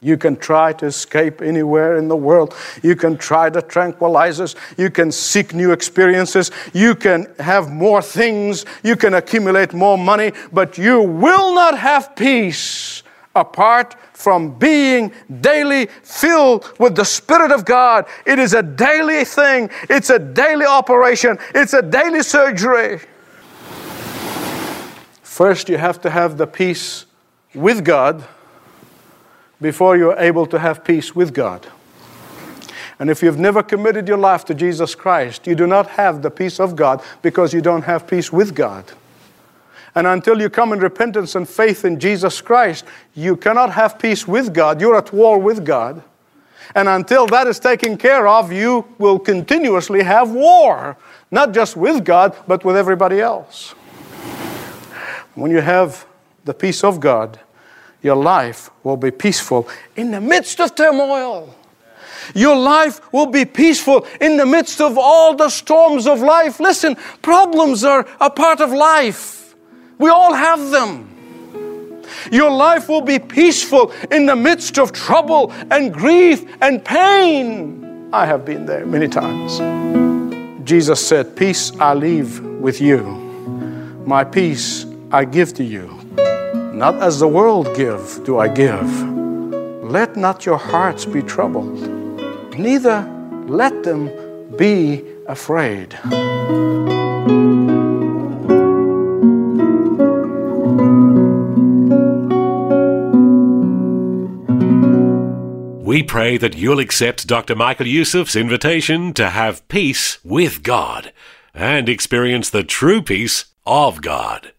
You 0.00 0.16
can 0.16 0.36
try 0.36 0.72
to 0.74 0.86
escape 0.86 1.42
anywhere 1.42 1.96
in 1.96 2.06
the 2.06 2.16
world. 2.16 2.54
You 2.84 2.94
can 2.94 3.18
try 3.18 3.50
to 3.50 3.60
tranquilize 3.60 4.40
us. 4.40 4.54
You 4.78 4.90
can 4.90 5.10
seek 5.10 5.52
new 5.54 5.72
experiences. 5.72 6.52
You 6.72 6.94
can 6.94 7.26
have 7.40 7.68
more 7.68 8.00
things. 8.00 8.64
You 8.84 8.94
can 8.94 9.14
accumulate 9.14 9.74
more 9.74 9.98
money, 9.98 10.32
but 10.52 10.78
you 10.78 11.02
will 11.02 11.52
not 11.52 11.76
have 11.76 12.14
peace 12.14 13.02
apart 13.34 13.94
from 14.12 14.58
being 14.58 15.12
daily 15.40 15.86
filled 16.02 16.72
with 16.78 16.96
the 16.96 17.04
Spirit 17.04 17.52
of 17.52 17.64
God. 17.64 18.06
It 18.26 18.38
is 18.38 18.54
a 18.54 18.62
daily 18.62 19.24
thing, 19.24 19.70
it's 19.88 20.10
a 20.10 20.18
daily 20.18 20.66
operation, 20.66 21.38
it's 21.54 21.72
a 21.72 21.82
daily 21.82 22.22
surgery. 22.22 23.00
First, 25.22 25.68
you 25.68 25.78
have 25.78 26.00
to 26.02 26.10
have 26.10 26.36
the 26.36 26.46
peace 26.46 27.06
with 27.54 27.84
God 27.84 28.24
before 29.60 29.96
you're 29.96 30.18
able 30.18 30.46
to 30.46 30.58
have 30.58 30.84
peace 30.84 31.14
with 31.14 31.32
God. 31.32 31.66
And 32.98 33.08
if 33.08 33.22
you've 33.22 33.38
never 33.38 33.62
committed 33.62 34.06
your 34.08 34.18
life 34.18 34.44
to 34.46 34.54
Jesus 34.54 34.94
Christ, 34.94 35.46
you 35.46 35.54
do 35.54 35.66
not 35.66 35.86
have 35.90 36.20
the 36.20 36.30
peace 36.30 36.60
of 36.60 36.76
God 36.76 37.02
because 37.22 37.54
you 37.54 37.62
don't 37.62 37.82
have 37.84 38.06
peace 38.06 38.30
with 38.30 38.54
God. 38.54 38.92
And 39.94 40.06
until 40.06 40.40
you 40.40 40.48
come 40.50 40.72
in 40.72 40.78
repentance 40.78 41.34
and 41.34 41.48
faith 41.48 41.84
in 41.84 41.98
Jesus 41.98 42.40
Christ, 42.40 42.84
you 43.14 43.36
cannot 43.36 43.72
have 43.72 43.98
peace 43.98 44.26
with 44.26 44.54
God. 44.54 44.80
You're 44.80 44.96
at 44.96 45.12
war 45.12 45.38
with 45.38 45.64
God. 45.64 46.02
And 46.74 46.88
until 46.88 47.26
that 47.26 47.46
is 47.46 47.58
taken 47.58 47.96
care 47.96 48.28
of, 48.28 48.52
you 48.52 48.86
will 48.98 49.18
continuously 49.18 50.02
have 50.02 50.30
war, 50.30 50.96
not 51.30 51.52
just 51.52 51.76
with 51.76 52.04
God, 52.04 52.36
but 52.46 52.64
with 52.64 52.76
everybody 52.76 53.20
else. 53.20 53.74
When 55.34 55.50
you 55.50 55.60
have 55.60 56.06
the 56.44 56.54
peace 56.54 56.84
of 56.84 57.00
God, 57.00 57.40
your 58.02 58.16
life 58.16 58.70
will 58.82 58.96
be 58.96 59.10
peaceful 59.10 59.68
in 59.96 60.10
the 60.10 60.20
midst 60.20 60.60
of 60.60 60.74
turmoil. 60.74 61.54
Your 62.34 62.56
life 62.56 63.00
will 63.12 63.26
be 63.26 63.44
peaceful 63.44 64.06
in 64.20 64.36
the 64.36 64.46
midst 64.46 64.80
of 64.80 64.96
all 64.96 65.34
the 65.34 65.48
storms 65.48 66.06
of 66.06 66.20
life. 66.20 66.60
Listen, 66.60 66.96
problems 67.22 67.82
are 67.82 68.06
a 68.20 68.30
part 68.30 68.60
of 68.60 68.70
life. 68.70 69.39
We 70.00 70.08
all 70.08 70.32
have 70.32 70.70
them. 70.70 71.10
Your 72.32 72.50
life 72.50 72.88
will 72.88 73.02
be 73.02 73.18
peaceful 73.18 73.92
in 74.10 74.24
the 74.24 74.34
midst 74.34 74.78
of 74.78 74.92
trouble 74.92 75.52
and 75.70 75.92
grief 75.92 76.44
and 76.62 76.82
pain. 76.82 78.08
I 78.10 78.24
have 78.24 78.46
been 78.46 78.64
there 78.64 78.86
many 78.86 79.08
times. 79.08 79.58
Jesus 80.66 81.06
said, 81.06 81.36
Peace 81.36 81.70
I 81.78 81.92
leave 81.92 82.40
with 82.40 82.80
you, 82.80 83.02
my 84.06 84.24
peace 84.24 84.86
I 85.12 85.26
give 85.26 85.52
to 85.54 85.64
you. 85.64 85.88
Not 86.72 86.94
as 87.02 87.20
the 87.20 87.28
world 87.28 87.76
give 87.76 88.24
do 88.24 88.38
I 88.38 88.48
give. 88.48 88.90
Let 89.84 90.16
not 90.16 90.46
your 90.46 90.56
hearts 90.56 91.04
be 91.04 91.20
troubled, 91.20 91.78
neither 92.58 93.02
let 93.48 93.82
them 93.82 94.10
be 94.56 95.04
afraid. 95.26 95.98
We 106.00 106.06
pray 106.06 106.38
that 106.38 106.56
you'll 106.56 106.78
accept 106.78 107.26
Dr. 107.26 107.54
Michael 107.54 107.86
Youssef's 107.86 108.34
invitation 108.34 109.12
to 109.12 109.28
have 109.28 109.68
peace 109.68 110.16
with 110.24 110.62
God 110.62 111.12
and 111.52 111.90
experience 111.90 112.48
the 112.48 112.64
true 112.64 113.02
peace 113.02 113.44
of 113.66 114.00
God. 114.00 114.54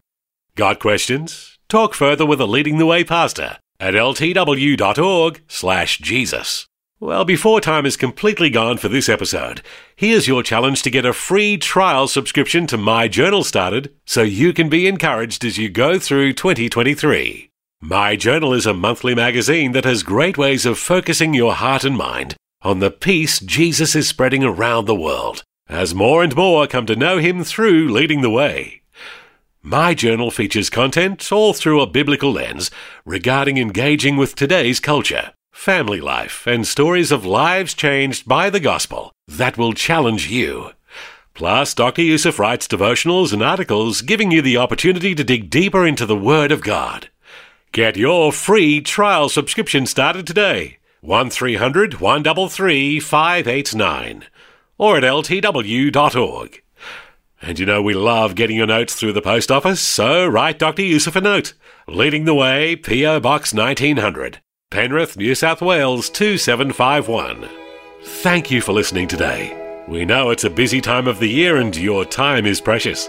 Got 0.54 0.78
questions? 0.78 1.58
Talk 1.68 1.94
further 1.94 2.24
with 2.24 2.40
a 2.40 2.46
Leading 2.46 2.78
the 2.78 2.86
Way 2.86 3.02
pastor 3.02 3.58
at 3.80 3.94
ltw.org/jesus. 3.94 6.66
Well, 7.00 7.24
before 7.24 7.60
time 7.60 7.86
is 7.86 7.96
completely 7.96 8.48
gone 8.48 8.76
for 8.76 8.88
this 8.88 9.08
episode, 9.08 9.62
here's 9.96 10.28
your 10.28 10.44
challenge 10.44 10.82
to 10.82 10.90
get 10.90 11.04
a 11.04 11.12
free 11.12 11.56
trial 11.56 12.06
subscription 12.06 12.68
to 12.68 12.78
My 12.78 13.08
Journal 13.08 13.42
started 13.42 13.92
so 14.06 14.22
you 14.22 14.52
can 14.52 14.68
be 14.68 14.86
encouraged 14.86 15.44
as 15.44 15.58
you 15.58 15.68
go 15.68 15.98
through 15.98 16.34
2023. 16.34 17.48
My 17.84 18.14
Journal 18.14 18.54
is 18.54 18.64
a 18.64 18.72
monthly 18.72 19.12
magazine 19.12 19.72
that 19.72 19.84
has 19.84 20.04
great 20.04 20.38
ways 20.38 20.64
of 20.64 20.78
focusing 20.78 21.34
your 21.34 21.54
heart 21.54 21.82
and 21.82 21.96
mind 21.96 22.36
on 22.62 22.78
the 22.78 22.92
peace 22.92 23.40
Jesus 23.40 23.96
is 23.96 24.06
spreading 24.06 24.44
around 24.44 24.84
the 24.84 24.94
world 24.94 25.42
as 25.68 25.92
more 25.92 26.22
and 26.22 26.36
more 26.36 26.68
come 26.68 26.86
to 26.86 26.94
know 26.94 27.18
Him 27.18 27.42
through 27.42 27.88
leading 27.88 28.20
the 28.20 28.30
way. 28.30 28.82
My 29.62 29.94
Journal 29.94 30.30
features 30.30 30.70
content 30.70 31.32
all 31.32 31.52
through 31.52 31.80
a 31.80 31.88
biblical 31.88 32.30
lens 32.30 32.70
regarding 33.04 33.58
engaging 33.58 34.16
with 34.16 34.36
today's 34.36 34.78
culture, 34.78 35.32
family 35.50 36.00
life, 36.00 36.46
and 36.46 36.64
stories 36.64 37.10
of 37.10 37.26
lives 37.26 37.74
changed 37.74 38.28
by 38.28 38.48
the 38.48 38.60
gospel 38.60 39.10
that 39.26 39.58
will 39.58 39.72
challenge 39.72 40.30
you. 40.30 40.70
Plus, 41.34 41.74
Dr. 41.74 42.02
Youssef 42.02 42.38
writes 42.38 42.68
devotionals 42.68 43.32
and 43.32 43.42
articles 43.42 44.02
giving 44.02 44.30
you 44.30 44.40
the 44.40 44.56
opportunity 44.56 45.16
to 45.16 45.24
dig 45.24 45.50
deeper 45.50 45.84
into 45.84 46.06
the 46.06 46.14
Word 46.16 46.52
of 46.52 46.62
God. 46.62 47.08
Get 47.72 47.96
your 47.96 48.32
free 48.32 48.82
trial 48.82 49.30
subscription 49.30 49.86
started 49.86 50.26
today. 50.26 50.76
1300 51.00 52.00
133 52.00 53.00
589 53.00 54.26
or 54.76 54.98
at 54.98 55.02
ltw.org. 55.02 56.62
And 57.40 57.58
you 57.58 57.64
know 57.64 57.80
we 57.80 57.94
love 57.94 58.34
getting 58.34 58.58
your 58.58 58.66
notes 58.66 58.94
through 58.94 59.14
the 59.14 59.22
post 59.22 59.50
office, 59.50 59.80
so 59.80 60.26
write 60.26 60.58
Dr. 60.58 60.82
Youssef 60.82 61.16
a 61.16 61.22
note. 61.22 61.54
Leading 61.88 62.26
the 62.26 62.34
way, 62.34 62.76
P.O. 62.76 63.20
Box 63.20 63.54
1900, 63.54 64.42
Penrith, 64.68 65.16
New 65.16 65.34
South 65.34 65.62
Wales 65.62 66.10
2751. 66.10 67.48
Thank 68.02 68.50
you 68.50 68.60
for 68.60 68.72
listening 68.72 69.08
today. 69.08 69.56
We 69.88 70.04
know 70.04 70.28
it's 70.28 70.44
a 70.44 70.50
busy 70.50 70.82
time 70.82 71.08
of 71.08 71.20
the 71.20 71.28
year 71.28 71.56
and 71.56 71.74
your 71.74 72.04
time 72.04 72.44
is 72.44 72.60
precious. 72.60 73.08